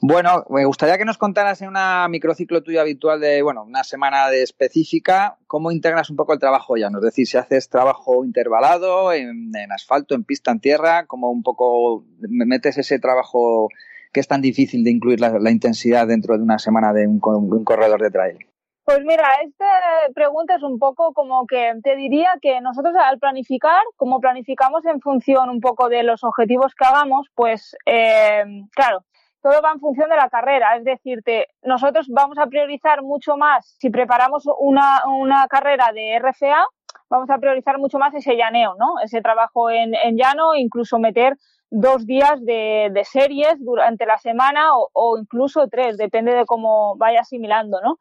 Bueno, 0.00 0.44
me 0.48 0.64
gustaría 0.64 0.98
que 0.98 1.04
nos 1.04 1.18
contaras 1.18 1.60
en 1.62 1.68
una 1.68 2.08
microciclo 2.08 2.62
tuyo 2.62 2.80
habitual 2.80 3.20
de, 3.20 3.42
bueno, 3.42 3.62
una 3.64 3.84
semana 3.84 4.28
de 4.30 4.42
específica, 4.42 5.38
cómo 5.46 5.70
integras 5.70 6.10
un 6.10 6.16
poco 6.16 6.32
el 6.32 6.40
trabajo 6.40 6.76
ya, 6.76 6.88
es 6.88 7.02
decir, 7.02 7.26
si 7.26 7.36
haces 7.36 7.68
trabajo 7.68 8.24
intervalado 8.24 9.12
en, 9.12 9.54
en 9.54 9.72
asfalto, 9.72 10.14
en 10.14 10.24
pista, 10.24 10.50
en 10.50 10.60
tierra, 10.60 11.06
cómo 11.06 11.30
un 11.30 11.42
poco 11.42 12.04
metes 12.18 12.78
ese 12.78 12.98
trabajo 12.98 13.68
que 14.12 14.20
es 14.20 14.28
tan 14.28 14.42
difícil 14.42 14.84
de 14.84 14.90
incluir 14.90 15.20
la, 15.20 15.50
intensidad 15.50 16.06
dentro 16.06 16.36
de 16.36 16.44
una 16.44 16.58
semana 16.58 16.92
de 16.92 17.06
un, 17.06 17.18
corredor 17.18 18.00
de 18.00 18.10
trail? 18.10 18.38
Pues 18.84 18.98
mira, 19.04 19.28
esta 19.44 19.66
pregunta 20.12 20.56
es 20.56 20.62
un 20.62 20.78
poco 20.80 21.12
como 21.12 21.46
que 21.46 21.72
te 21.84 21.94
diría 21.94 22.32
que 22.42 22.60
nosotros 22.60 22.94
al 22.96 23.20
planificar, 23.20 23.80
como 23.96 24.20
planificamos 24.20 24.84
en 24.86 25.00
función 25.00 25.50
un 25.50 25.60
poco 25.60 25.88
de 25.88 26.02
los 26.02 26.24
objetivos 26.24 26.74
que 26.74 26.84
hagamos, 26.84 27.28
pues 27.36 27.76
eh, 27.86 28.44
claro, 28.74 29.04
todo 29.40 29.62
va 29.62 29.72
en 29.72 29.80
función 29.80 30.08
de 30.08 30.16
la 30.16 30.28
carrera. 30.28 30.76
Es 30.76 30.84
decirte, 30.84 31.48
nosotros 31.62 32.08
vamos 32.08 32.38
a 32.38 32.46
priorizar 32.46 33.02
mucho 33.02 33.36
más, 33.36 33.76
si 33.78 33.88
preparamos 33.90 34.44
una, 34.58 35.02
una 35.06 35.46
carrera 35.46 35.92
de 35.92 36.18
RFA, 36.18 36.64
vamos 37.08 37.30
a 37.30 37.38
priorizar 37.38 37.78
mucho 37.78 37.98
más 37.98 38.14
ese 38.14 38.36
llaneo, 38.36 38.74
¿no? 38.78 38.94
Ese 39.02 39.20
trabajo 39.20 39.70
en, 39.70 39.94
en 39.94 40.16
llano, 40.16 40.54
incluso 40.54 40.98
meter 40.98 41.36
dos 41.74 42.06
días 42.06 42.44
de, 42.44 42.90
de, 42.92 43.04
series 43.04 43.54
durante 43.58 44.04
la 44.04 44.18
semana 44.18 44.76
o, 44.76 44.90
o, 44.92 45.18
incluso 45.18 45.68
tres, 45.68 45.96
depende 45.96 46.34
de 46.34 46.44
cómo 46.44 46.96
vaya 46.96 47.20
asimilando, 47.20 47.80
¿no? 47.80 47.96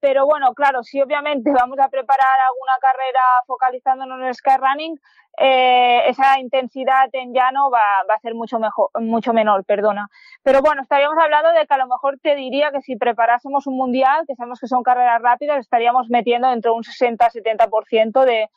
Pero 0.00 0.26
bueno, 0.26 0.54
claro, 0.54 0.82
si 0.82 1.00
obviamente 1.00 1.50
vamos 1.52 1.78
a 1.78 1.88
preparar 1.88 2.38
alguna 2.48 2.74
carrera 2.80 3.20
focalizándonos 3.46 4.20
en 4.20 4.26
el 4.26 4.34
skyrunning, 4.34 5.00
eh, 5.38 6.08
esa 6.08 6.40
intensidad 6.40 7.08
en 7.12 7.34
llano 7.34 7.70
va, 7.70 7.82
va, 8.08 8.14
a 8.14 8.20
ser 8.20 8.34
mucho 8.34 8.58
mejor, 8.58 8.88
mucho 9.00 9.32
menor, 9.32 9.64
perdona. 9.64 10.08
Pero 10.42 10.62
bueno, 10.62 10.82
estaríamos 10.82 11.18
hablando 11.22 11.52
de 11.52 11.66
que 11.66 11.74
a 11.74 11.78
lo 11.78 11.86
mejor 11.86 12.18
te 12.22 12.34
diría 12.34 12.70
que 12.70 12.80
si 12.80 12.96
preparásemos 12.96 13.66
un 13.66 13.76
mundial, 13.76 14.24
que 14.26 14.34
sabemos 14.34 14.60
que 14.60 14.66
son 14.66 14.82
carreras 14.82 15.20
rápidas, 15.20 15.58
estaríamos 15.58 16.08
metiendo 16.08 16.50
entre 16.50 16.70
un 16.70 16.82
60-70% 16.82 18.24
de, 18.24 18.48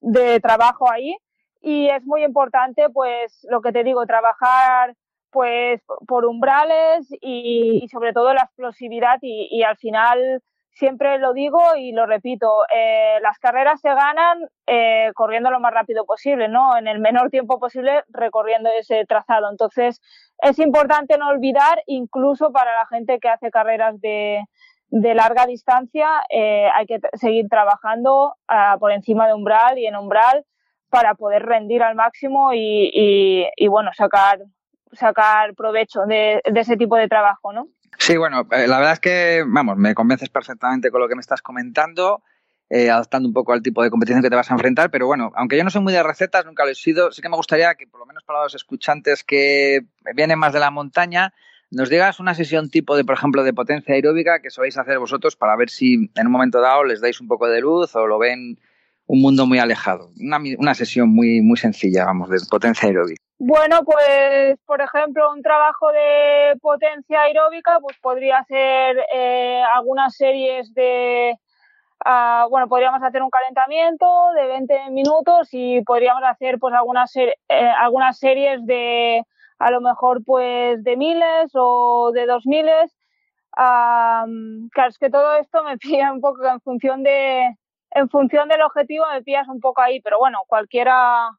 de 0.00 0.40
trabajo 0.40 0.90
ahí 0.90 1.16
y 1.62 1.88
es 1.88 2.04
muy 2.04 2.22
importante, 2.22 2.90
pues, 2.90 3.44
lo 3.50 3.60
que 3.60 3.72
te 3.72 3.82
digo, 3.82 4.06
trabajar 4.06 4.94
pues 5.30 5.82
por 6.06 6.24
umbrales 6.24 7.06
y, 7.20 7.80
y 7.82 7.88
sobre 7.88 8.12
todo 8.12 8.32
la 8.32 8.42
explosividad 8.42 9.18
y, 9.20 9.48
y, 9.50 9.64
al 9.64 9.76
final 9.76 10.40
siempre 10.76 11.18
lo 11.18 11.32
digo 11.32 11.58
y 11.76 11.92
lo 11.92 12.04
repito, 12.06 12.48
eh, 12.74 13.18
las 13.22 13.38
carreras 13.38 13.80
se 13.80 13.88
ganan 13.88 14.38
eh, 14.66 15.10
corriendo 15.14 15.50
lo 15.50 15.58
más 15.58 15.72
rápido 15.72 16.04
posible, 16.04 16.48
¿no? 16.48 16.76
En 16.76 16.86
el 16.86 17.00
menor 17.00 17.30
tiempo 17.30 17.58
posible 17.58 18.04
recorriendo 18.08 18.68
ese 18.78 19.06
trazado. 19.06 19.50
Entonces, 19.50 20.00
es 20.38 20.58
importante 20.58 21.16
no 21.16 21.28
olvidar, 21.28 21.82
incluso 21.86 22.52
para 22.52 22.74
la 22.74 22.86
gente 22.86 23.18
que 23.20 23.28
hace 23.28 23.50
carreras 23.50 23.98
de, 24.02 24.44
de 24.88 25.14
larga 25.14 25.46
distancia, 25.46 26.08
eh, 26.28 26.68
hay 26.74 26.84
que 26.84 27.00
seguir 27.14 27.48
trabajando 27.48 28.34
uh, 28.48 28.78
por 28.78 28.92
encima 28.92 29.26
de 29.26 29.34
umbral 29.34 29.78
y 29.78 29.86
en 29.86 29.96
umbral 29.96 30.44
para 30.90 31.14
poder 31.14 31.44
rendir 31.44 31.82
al 31.82 31.94
máximo 31.94 32.52
y, 32.52 32.90
y, 32.92 33.48
y 33.56 33.68
bueno, 33.68 33.92
sacar, 33.94 34.40
sacar 34.92 35.54
provecho 35.54 36.02
de, 36.02 36.42
ese 36.44 36.76
tipo 36.76 36.96
de 36.96 37.08
trabajo, 37.08 37.52
¿no? 37.54 37.68
Sí, 37.98 38.16
bueno, 38.16 38.46
eh, 38.50 38.66
la 38.66 38.78
verdad 38.78 38.92
es 38.92 39.00
que, 39.00 39.44
vamos, 39.46 39.76
me 39.76 39.94
convences 39.94 40.28
perfectamente 40.28 40.90
con 40.90 41.00
lo 41.00 41.08
que 41.08 41.14
me 41.14 41.20
estás 41.20 41.42
comentando. 41.42 42.22
Eh, 42.68 42.90
adaptando 42.90 43.28
un 43.28 43.32
poco 43.32 43.52
al 43.52 43.62
tipo 43.62 43.80
de 43.84 43.90
competición 43.90 44.22
que 44.22 44.28
te 44.28 44.34
vas 44.34 44.50
a 44.50 44.54
enfrentar, 44.54 44.90
pero 44.90 45.06
bueno, 45.06 45.30
aunque 45.36 45.56
yo 45.56 45.62
no 45.62 45.70
soy 45.70 45.82
muy 45.82 45.92
de 45.92 46.02
recetas, 46.02 46.44
nunca 46.44 46.64
lo 46.64 46.72
he 46.72 46.74
sido, 46.74 47.12
sí 47.12 47.22
que 47.22 47.28
me 47.28 47.36
gustaría 47.36 47.76
que 47.76 47.86
por 47.86 48.00
lo 48.00 48.06
menos 48.06 48.24
para 48.24 48.42
los 48.42 48.56
escuchantes 48.56 49.22
que 49.22 49.82
vienen 50.16 50.40
más 50.40 50.52
de 50.52 50.58
la 50.58 50.72
montaña, 50.72 51.32
nos 51.70 51.88
digas 51.90 52.18
una 52.18 52.34
sesión 52.34 52.68
tipo 52.68 52.96
de, 52.96 53.04
por 53.04 53.14
ejemplo, 53.14 53.44
de 53.44 53.52
potencia 53.52 53.94
aeróbica 53.94 54.40
que 54.40 54.50
soléis 54.50 54.76
hacer 54.78 54.98
vosotros 54.98 55.36
para 55.36 55.54
ver 55.54 55.70
si 55.70 56.10
en 56.16 56.26
un 56.26 56.32
momento 56.32 56.60
dado 56.60 56.82
les 56.82 57.00
dais 57.00 57.20
un 57.20 57.28
poco 57.28 57.46
de 57.46 57.60
luz 57.60 57.94
o 57.94 58.06
lo 58.08 58.18
ven 58.18 58.58
un 59.06 59.22
mundo 59.22 59.46
muy 59.46 59.58
alejado. 59.58 60.10
Una, 60.20 60.38
una 60.58 60.74
sesión 60.74 61.08
muy, 61.08 61.40
muy 61.40 61.56
sencilla, 61.56 62.04
vamos, 62.04 62.28
de 62.28 62.38
potencia 62.50 62.88
aeróbica. 62.88 63.22
Bueno, 63.38 63.82
pues 63.84 64.58
por 64.64 64.80
ejemplo, 64.80 65.30
un 65.32 65.42
trabajo 65.42 65.92
de 65.92 66.58
potencia 66.60 67.20
aeróbica, 67.20 67.78
pues 67.80 67.98
podría 68.00 68.42
ser 68.44 68.96
eh, 69.14 69.62
algunas 69.74 70.16
series 70.16 70.72
de, 70.72 71.34
uh, 72.04 72.48
bueno, 72.48 72.66
podríamos 72.66 73.02
hacer 73.02 73.22
un 73.22 73.28
calentamiento 73.28 74.06
de 74.34 74.46
20 74.46 74.90
minutos 74.90 75.48
y 75.52 75.82
podríamos 75.82 76.22
hacer 76.24 76.58
pues 76.58 76.74
algunas, 76.74 77.10
ser, 77.12 77.34
eh, 77.48 77.70
algunas 77.78 78.18
series 78.18 78.64
de, 78.64 79.22
a 79.58 79.70
lo 79.70 79.82
mejor 79.82 80.24
pues 80.24 80.82
de 80.82 80.96
miles 80.96 81.50
o 81.54 82.12
de 82.12 82.24
dos 82.26 82.46
miles. 82.46 82.96
Um, 83.58 84.68
claro, 84.70 84.90
es 84.90 84.98
que 84.98 85.10
todo 85.10 85.34
esto 85.36 85.62
me 85.62 85.76
pilla 85.78 86.10
un 86.10 86.22
poco 86.22 86.46
en 86.46 86.60
función 86.60 87.02
de, 87.02 87.54
en 87.96 88.08
función 88.08 88.48
del 88.48 88.62
objetivo 88.62 89.04
me 89.12 89.22
pillas 89.22 89.48
un 89.48 89.60
poco 89.60 89.80
ahí, 89.80 90.00
pero 90.00 90.18
bueno, 90.18 90.38
cualquiera, 90.46 91.30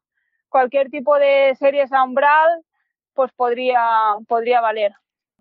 cualquier 0.48 0.90
tipo 0.90 1.16
de 1.18 1.54
series 1.58 1.92
a 1.92 2.02
umbral, 2.02 2.62
pues 3.14 3.30
podría, 3.32 3.80
podría 4.26 4.60
valer. 4.60 4.92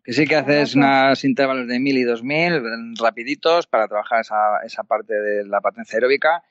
Que 0.03 0.13
sí 0.13 0.25
que 0.25 0.35
haces 0.35 0.75
unos 0.75 1.23
intervalos 1.25 1.67
de 1.67 1.79
1000 1.79 1.97
y 1.97 2.03
2000 2.03 2.95
rapiditos 2.97 3.67
para 3.67 3.87
trabajar 3.87 4.21
esa, 4.21 4.59
esa 4.63 4.83
parte 4.83 5.13
de 5.13 5.45
la 5.45 5.59
potencia 5.59 5.97
aeróbica 5.97 6.43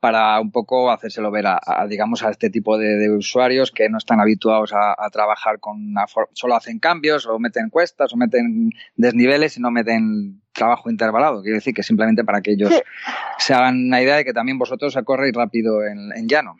para 0.00 0.38
un 0.40 0.50
poco 0.50 0.90
hacérselo 0.90 1.30
ver 1.30 1.46
a, 1.46 1.60
a 1.64 1.86
digamos 1.86 2.22
a 2.22 2.30
este 2.30 2.50
tipo 2.50 2.76
de, 2.76 2.96
de, 2.96 3.10
usuarios 3.10 3.70
que 3.70 3.88
no 3.88 3.96
están 3.96 4.20
habituados 4.20 4.74
a, 4.74 4.94
a 4.98 5.08
trabajar 5.10 5.60
con 5.60 5.80
una 5.80 6.04
solo 6.32 6.56
hacen 6.56 6.78
cambios 6.78 7.26
o 7.26 7.38
meten 7.38 7.70
cuestas 7.70 8.12
o 8.12 8.16
meten 8.16 8.70
desniveles 8.96 9.56
y 9.56 9.60
no 9.62 9.70
meten 9.70 10.42
trabajo 10.54 10.90
intervalado. 10.90 11.42
Quiero 11.42 11.56
decir 11.56 11.74
que 11.74 11.82
simplemente 11.82 12.24
para 12.24 12.40
que 12.40 12.52
ellos 12.52 12.70
sí. 12.70 12.80
se 13.38 13.54
hagan 13.54 13.86
una 13.86 14.00
idea 14.00 14.16
de 14.16 14.24
que 14.24 14.32
también 14.32 14.58
vosotros 14.58 14.96
corréis 15.04 15.34
rápido 15.34 15.84
en, 15.84 16.12
en 16.16 16.28
llano. 16.28 16.56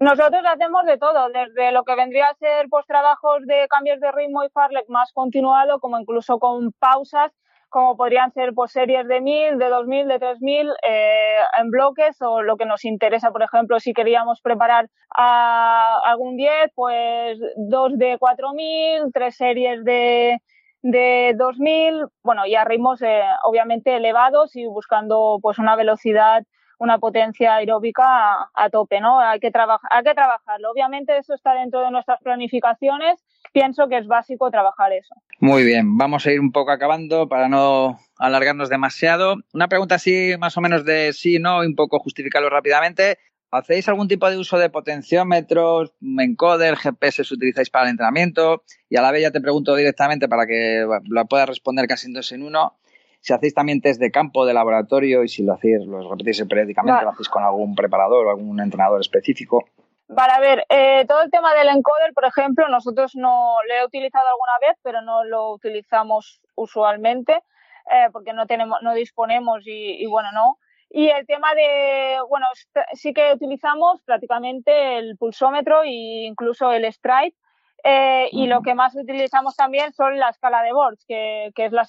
Nosotros 0.00 0.42
hacemos 0.44 0.84
de 0.86 0.98
todo, 0.98 1.28
desde 1.28 1.70
lo 1.72 1.84
que 1.84 1.94
vendría 1.94 2.26
a 2.26 2.34
ser 2.34 2.66
pues 2.68 2.84
trabajos 2.86 3.46
de 3.46 3.66
cambios 3.68 4.00
de 4.00 4.10
ritmo 4.12 4.44
y 4.44 4.50
farlek 4.50 4.88
más 4.88 5.12
continuado, 5.12 5.78
como 5.78 5.98
incluso 5.98 6.38
con 6.38 6.72
pausas 6.72 7.30
como 7.74 7.96
podrían 7.96 8.30
ser 8.30 8.54
pues, 8.54 8.70
series 8.70 9.04
de 9.08 9.20
1000, 9.20 9.58
de 9.58 9.68
2000, 9.68 10.06
de 10.06 10.18
3000 10.20 10.70
eh, 10.88 11.38
en 11.60 11.70
bloques 11.72 12.22
o 12.22 12.40
lo 12.40 12.56
que 12.56 12.66
nos 12.66 12.84
interesa, 12.84 13.32
por 13.32 13.42
ejemplo, 13.42 13.80
si 13.80 13.92
queríamos 13.92 14.40
preparar 14.40 14.88
a 15.12 15.98
algún 16.04 16.36
10, 16.36 16.70
pues 16.76 17.36
dos 17.56 17.98
de 17.98 18.16
4000, 18.16 19.10
tres 19.12 19.34
series 19.34 19.82
de, 19.82 20.40
de 20.84 21.34
2000, 21.36 22.08
bueno, 22.22 22.44
y 22.44 22.54
a 22.56 22.64
ritmos 22.64 23.00
eh, 23.00 23.22
obviamente 23.42 23.96
elevados 23.96 24.54
y 24.54 24.66
buscando 24.66 25.38
pues 25.40 25.58
una 25.58 25.76
velocidad 25.76 26.44
una 26.78 26.98
potencia 26.98 27.54
aeróbica 27.54 28.50
a, 28.52 28.70
tope, 28.70 29.00
¿no? 29.00 29.20
Hay 29.20 29.40
que, 29.40 29.50
trabajar, 29.50 29.88
hay 29.92 30.02
que 30.02 30.12
trabajarlo. 30.12 30.70
Obviamente 30.70 31.16
eso 31.16 31.32
está 31.32 31.54
dentro 31.54 31.80
de 31.80 31.90
nuestras 31.90 32.20
planificaciones. 32.20 33.24
Pienso 33.52 33.88
que 33.88 33.98
es 33.98 34.06
básico 34.06 34.50
trabajar 34.50 34.92
eso. 34.92 35.14
Muy 35.38 35.64
bien, 35.64 35.96
vamos 35.96 36.26
a 36.26 36.32
ir 36.32 36.40
un 36.40 36.52
poco 36.52 36.72
acabando 36.72 37.28
para 37.28 37.48
no 37.48 37.98
alargarnos 38.18 38.68
demasiado. 38.68 39.36
Una 39.52 39.68
pregunta 39.68 39.94
así, 39.94 40.34
más 40.38 40.56
o 40.56 40.60
menos 40.60 40.84
de 40.84 41.12
sí, 41.12 41.38
no, 41.38 41.62
y 41.62 41.66
un 41.68 41.76
poco 41.76 42.00
justificarlo 42.00 42.50
rápidamente. 42.50 43.18
¿Hacéis 43.56 43.88
algún 43.88 44.08
tipo 44.08 44.28
de 44.28 44.36
uso 44.36 44.58
de 44.58 44.70
potenciómetros, 44.70 45.92
encoder, 46.18 46.76
GPS 46.76 47.22
utilizáis 47.32 47.70
para 47.70 47.86
el 47.86 47.92
entrenamiento? 47.92 48.62
Y 48.88 48.96
a 48.96 49.02
la 49.02 49.12
vez 49.12 49.22
ya 49.22 49.30
te 49.30 49.40
pregunto 49.40 49.74
directamente 49.74 50.28
para 50.28 50.46
que 50.46 50.86
lo 51.08 51.24
puedas 51.26 51.48
responder 51.48 51.86
casi 51.86 52.06
en 52.06 52.14
dos 52.14 52.32
en 52.32 52.42
uno. 52.42 52.78
Si 53.20 53.32
hacéis 53.32 53.54
también 53.54 53.80
test 53.80 54.00
de 54.00 54.10
campo, 54.10 54.44
de 54.44 54.52
laboratorio 54.52 55.24
y 55.24 55.28
si 55.28 55.42
lo 55.42 55.54
hacéis, 55.54 55.86
lo 55.86 56.10
repetís 56.10 56.44
periódicamente, 56.44 57.04
lo 57.04 57.10
hacéis 57.10 57.28
con 57.28 57.42
algún 57.42 57.74
preparador 57.74 58.26
o 58.26 58.30
algún 58.30 58.60
entrenador 58.60 59.00
específico. 59.00 59.64
Vale, 60.08 60.32
a 60.32 60.40
ver, 60.40 60.66
eh, 60.68 61.06
todo 61.08 61.22
el 61.22 61.30
tema 61.30 61.54
del 61.54 61.68
encoder, 61.68 62.12
por 62.12 62.26
ejemplo, 62.26 62.68
nosotros 62.68 63.16
no 63.16 63.56
lo 63.66 63.74
he 63.74 63.84
utilizado 63.84 64.26
alguna 64.28 64.52
vez, 64.68 64.78
pero 64.82 65.00
no 65.00 65.24
lo 65.24 65.52
utilizamos 65.52 66.42
usualmente 66.54 67.42
eh, 67.90 68.08
porque 68.12 68.32
no 68.32 68.46
tenemos, 68.46 68.78
no 68.82 68.94
disponemos 68.94 69.62
y, 69.66 70.06
bueno, 70.06 70.30
no. 70.32 70.58
Y 70.96 71.08
el 71.08 71.26
tema 71.26 71.52
de, 71.56 72.18
bueno, 72.28 72.46
sí 72.92 73.12
que 73.12 73.32
utilizamos 73.32 74.00
prácticamente 74.04 74.96
el 74.98 75.16
pulsómetro 75.16 75.82
e 75.82 75.90
incluso 76.28 76.70
el 76.70 76.84
stride. 76.92 77.34
Eh, 77.82 78.28
y 78.30 78.46
lo 78.46 78.62
que 78.62 78.76
más 78.76 78.94
utilizamos 78.94 79.56
también 79.56 79.92
son 79.92 80.20
la 80.20 80.28
escala 80.28 80.62
de 80.62 80.72
Borges, 80.72 81.04
que, 81.08 81.50
que 81.56 81.64
es 81.64 81.72
la 81.72 81.84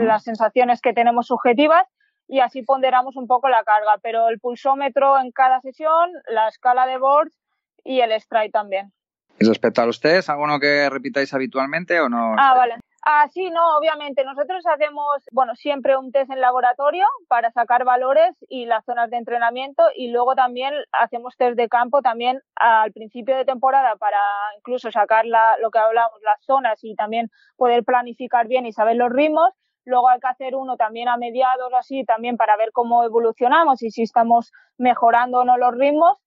las 0.00 0.24
sensaciones 0.24 0.80
que 0.80 0.92
tenemos 0.92 1.28
subjetivas 1.28 1.86
y 2.26 2.40
así 2.40 2.62
ponderamos 2.62 3.14
un 3.14 3.28
poco 3.28 3.48
la 3.48 3.62
carga. 3.62 4.00
Pero 4.02 4.28
el 4.28 4.40
pulsómetro 4.40 5.20
en 5.20 5.30
cada 5.30 5.60
sesión, 5.60 6.10
la 6.26 6.48
escala 6.48 6.84
de 6.86 6.98
Borges 6.98 7.38
y 7.84 8.00
el 8.00 8.10
stride 8.20 8.50
también. 8.50 8.92
¿Y 9.38 9.46
respecto 9.46 9.82
a 9.82 9.86
los 9.86 10.00
test, 10.00 10.30
alguno 10.30 10.58
que 10.58 10.90
repitáis 10.90 11.32
habitualmente 11.32 12.00
o 12.00 12.08
no? 12.08 12.34
Ah, 12.36 12.54
vale. 12.56 12.74
Ah, 13.02 13.26
sí, 13.32 13.48
no, 13.50 13.78
obviamente. 13.78 14.24
Nosotros 14.24 14.64
hacemos, 14.66 15.24
bueno, 15.32 15.54
siempre 15.54 15.96
un 15.96 16.12
test 16.12 16.30
en 16.30 16.40
laboratorio 16.40 17.06
para 17.28 17.50
sacar 17.52 17.84
valores 17.84 18.36
y 18.48 18.66
las 18.66 18.84
zonas 18.84 19.08
de 19.10 19.16
entrenamiento 19.16 19.84
y 19.94 20.08
luego 20.10 20.34
también 20.34 20.74
hacemos 20.92 21.36
test 21.36 21.56
de 21.56 21.68
campo 21.68 22.02
también 22.02 22.42
al 22.56 22.92
principio 22.92 23.36
de 23.36 23.44
temporada 23.44 23.96
para 23.96 24.18
incluso 24.58 24.90
sacar 24.90 25.24
la, 25.26 25.56
lo 25.58 25.70
que 25.70 25.78
hablamos, 25.78 26.20
las 26.22 26.44
zonas 26.44 26.80
y 26.82 26.94
también 26.96 27.30
poder 27.56 27.84
planificar 27.84 28.46
bien 28.48 28.66
y 28.66 28.72
saber 28.72 28.96
los 28.96 29.10
ritmos. 29.10 29.52
Luego 29.84 30.08
hay 30.10 30.20
que 30.20 30.28
hacer 30.28 30.54
uno 30.54 30.76
también 30.76 31.08
a 31.08 31.16
mediados 31.16 31.72
así, 31.78 32.04
también 32.04 32.36
para 32.36 32.56
ver 32.58 32.72
cómo 32.72 33.04
evolucionamos 33.04 33.82
y 33.82 33.90
si 33.90 34.02
estamos 34.02 34.52
mejorando 34.76 35.38
o 35.38 35.44
no 35.44 35.56
los 35.56 35.74
ritmos 35.74 36.18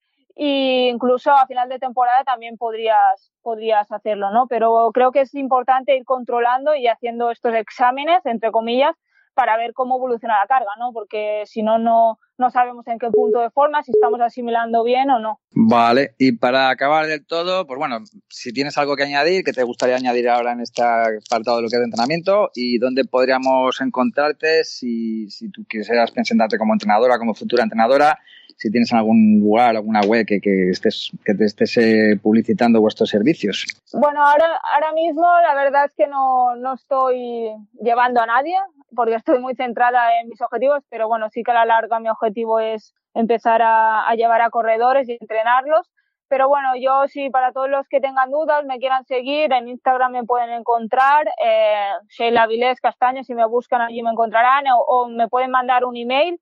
y 0.44 0.90
incluso 0.90 1.30
a 1.30 1.46
final 1.46 1.70
de 1.70 1.78
temporada 1.78 2.24
también 2.24 2.58
podrías, 2.58 3.32
podrías 3.44 3.92
hacerlo, 3.92 4.32
¿no? 4.32 4.48
Pero 4.48 4.90
creo 4.92 5.12
que 5.12 5.22
es 5.22 5.36
importante 5.36 5.96
ir 5.96 6.04
controlando 6.04 6.74
y 6.74 6.88
haciendo 6.88 7.30
estos 7.30 7.54
exámenes, 7.54 8.26
entre 8.26 8.50
comillas, 8.50 8.96
para 9.36 9.56
ver 9.56 9.74
cómo 9.74 9.98
evoluciona 9.98 10.40
la 10.40 10.48
carga, 10.48 10.72
¿no? 10.80 10.94
Porque 10.94 11.44
si 11.46 11.62
no, 11.62 11.78
no, 11.78 12.18
no 12.42 12.52
sabemos 12.52 12.86
en 12.88 13.00
qué 13.00 13.08
punto 13.10 13.40
de 13.40 13.50
forma, 13.52 13.82
si 13.84 13.92
estamos 13.92 14.20
asimilando 14.20 14.84
bien 14.84 15.10
o 15.12 15.20
no. 15.20 15.40
Vale, 15.52 16.16
y 16.18 16.34
para 16.34 16.70
acabar 16.70 17.06
del 17.06 17.26
todo, 17.26 17.66
pues 17.66 17.78
bueno, 17.78 18.00
si 18.28 18.52
tienes 18.52 18.78
algo 18.78 18.96
que 18.96 19.04
añadir, 19.04 19.44
que 19.44 19.54
te 19.54 19.64
gustaría 19.64 19.96
añadir 19.96 20.28
ahora 20.28 20.52
en 20.52 20.62
este 20.62 20.82
apartado 20.82 21.58
de 21.58 21.64
lo 21.64 21.70
que 21.70 21.76
es 21.76 21.80
de 21.80 21.86
entrenamiento 21.86 22.50
y 22.56 22.80
dónde 22.80 23.06
podríamos 23.06 23.80
encontrarte 23.80 24.64
si, 24.64 25.30
si 25.30 25.50
tú 25.50 25.64
quisieras 25.70 26.12
presentarte 26.12 26.58
como 26.58 26.74
entrenadora, 26.74 27.20
como 27.20 27.34
futura 27.34 27.64
entrenadora 27.64 28.20
si 28.62 28.70
tienes 28.70 28.94
algún 28.94 29.40
lugar, 29.40 29.76
alguna 29.76 30.02
web 30.02 30.24
que, 30.24 30.40
que 30.40 30.70
estés, 30.70 31.10
que 31.26 31.34
te 31.34 31.46
estés 31.46 31.78
eh, 31.78 32.20
publicitando 32.22 32.80
vuestros 32.80 33.10
servicios. 33.10 33.66
Bueno, 33.92 34.24
ahora, 34.24 34.62
ahora 34.72 34.94
mismo 34.94 35.26
la 35.42 35.56
verdad 35.56 35.86
es 35.86 35.94
que 35.96 36.06
no, 36.06 36.56
no 36.58 36.76
estoy 36.76 37.50
llevando 37.82 38.22
a 38.22 38.28
nadie 38.28 38.56
porque 38.96 39.16
estoy 39.16 39.40
muy 39.40 39.56
centrada 39.56 40.20
en 40.20 40.30
mis 40.30 40.42
objetivos, 40.42 40.84
pero 40.90 41.08
bueno, 41.08 41.30
sí 41.30 41.44
que 41.44 41.52
a 41.52 41.56
la 41.56 41.66
larga 41.66 42.00
mi 42.00 42.10
objetivo 42.10 42.60
es 42.60 42.94
empezar 43.14 43.62
a, 43.62 44.08
a 44.08 44.16
llevar 44.16 44.42
a 44.42 44.50
corredores 44.50 45.08
y 45.10 45.18
entrenarlos. 45.20 45.90
Pero 46.28 46.48
bueno, 46.48 46.70
yo 46.80 47.08
sí, 47.10 47.30
para 47.30 47.52
todos 47.52 47.70
los 47.70 47.88
que 47.90 48.00
tengan 48.00 48.32
dudas, 48.32 48.64
me 48.64 48.80
quieran 48.80 49.04
seguir, 49.04 49.52
en 49.52 49.68
Instagram 49.68 50.14
me 50.14 50.24
pueden 50.24 50.50
encontrar, 50.52 51.28
eh, 51.44 51.92
Sheila 52.08 52.48
Vilés 52.48 52.80
Castaño, 52.80 53.24
si 53.26 53.36
me 53.36 53.46
buscan 53.46 53.82
allí 53.82 54.02
me 54.02 54.12
encontrarán, 54.12 54.66
o, 54.68 54.80
o 54.80 55.10
me 55.10 55.28
pueden 55.28 55.52
mandar 55.52 55.84
un 55.84 55.98
email 55.98 56.40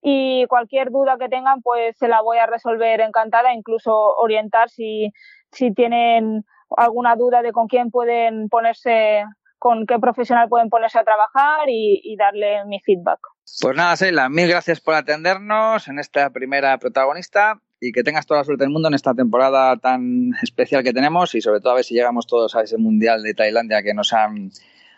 y 0.00 0.46
cualquier 0.46 0.90
duda 0.90 1.16
que 1.18 1.28
tengan 1.28 1.62
pues 1.62 1.96
se 1.96 2.08
la 2.08 2.20
voy 2.20 2.38
a 2.38 2.46
resolver 2.46 3.00
encantada, 3.00 3.54
incluso 3.54 3.92
orientar 4.16 4.68
si, 4.68 5.12
si 5.52 5.72
tienen 5.72 6.44
alguna 6.76 7.14
duda 7.16 7.42
de 7.42 7.52
con 7.52 7.68
quién 7.68 7.90
pueden 7.90 8.48
ponerse, 8.48 9.24
con 9.62 9.86
qué 9.86 9.96
profesional 10.00 10.48
pueden 10.48 10.68
ponerse 10.68 10.98
a 10.98 11.04
trabajar 11.04 11.68
y, 11.68 12.16
darle 12.18 12.64
mi 12.66 12.80
feedback. 12.80 13.20
Pues 13.60 13.76
nada, 13.76 13.94
Seila, 13.94 14.28
mil 14.28 14.48
gracias 14.48 14.80
por 14.80 14.96
atendernos 14.96 15.86
en 15.86 16.00
esta 16.00 16.30
primera 16.30 16.76
protagonista 16.78 17.60
y 17.80 17.92
que 17.92 18.02
tengas 18.02 18.26
toda 18.26 18.40
la 18.40 18.44
suerte 18.44 18.64
del 18.64 18.72
mundo 18.72 18.88
en 18.88 18.94
esta 18.94 19.14
temporada 19.14 19.76
tan 19.76 20.32
especial 20.42 20.82
que 20.82 20.92
tenemos 20.92 21.36
y 21.36 21.40
sobre 21.40 21.60
todo 21.60 21.74
a 21.74 21.76
ver 21.76 21.84
si 21.84 21.94
llegamos 21.94 22.26
todos 22.26 22.56
a 22.56 22.62
ese 22.62 22.76
Mundial 22.76 23.22
de 23.22 23.34
Tailandia 23.34 23.84
que 23.84 23.94
nos 23.94 24.12
han 24.12 24.50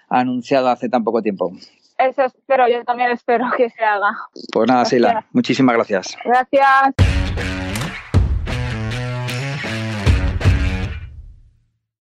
anunciado 0.09 0.71
hace 0.71 0.89
tan 0.89 1.05
poco 1.05 1.21
tiempo. 1.21 1.53
Eso 1.99 2.23
espero, 2.23 2.67
yo 2.67 2.83
también 2.85 3.11
espero 3.11 3.45
que 3.55 3.69
se 3.69 3.85
haga. 3.85 4.17
Pues 4.51 4.67
nada, 4.67 4.87
Sila, 4.87 5.27
muchísimas 5.33 5.77
gracias. 5.77 6.17
Gracias. 6.25 7.24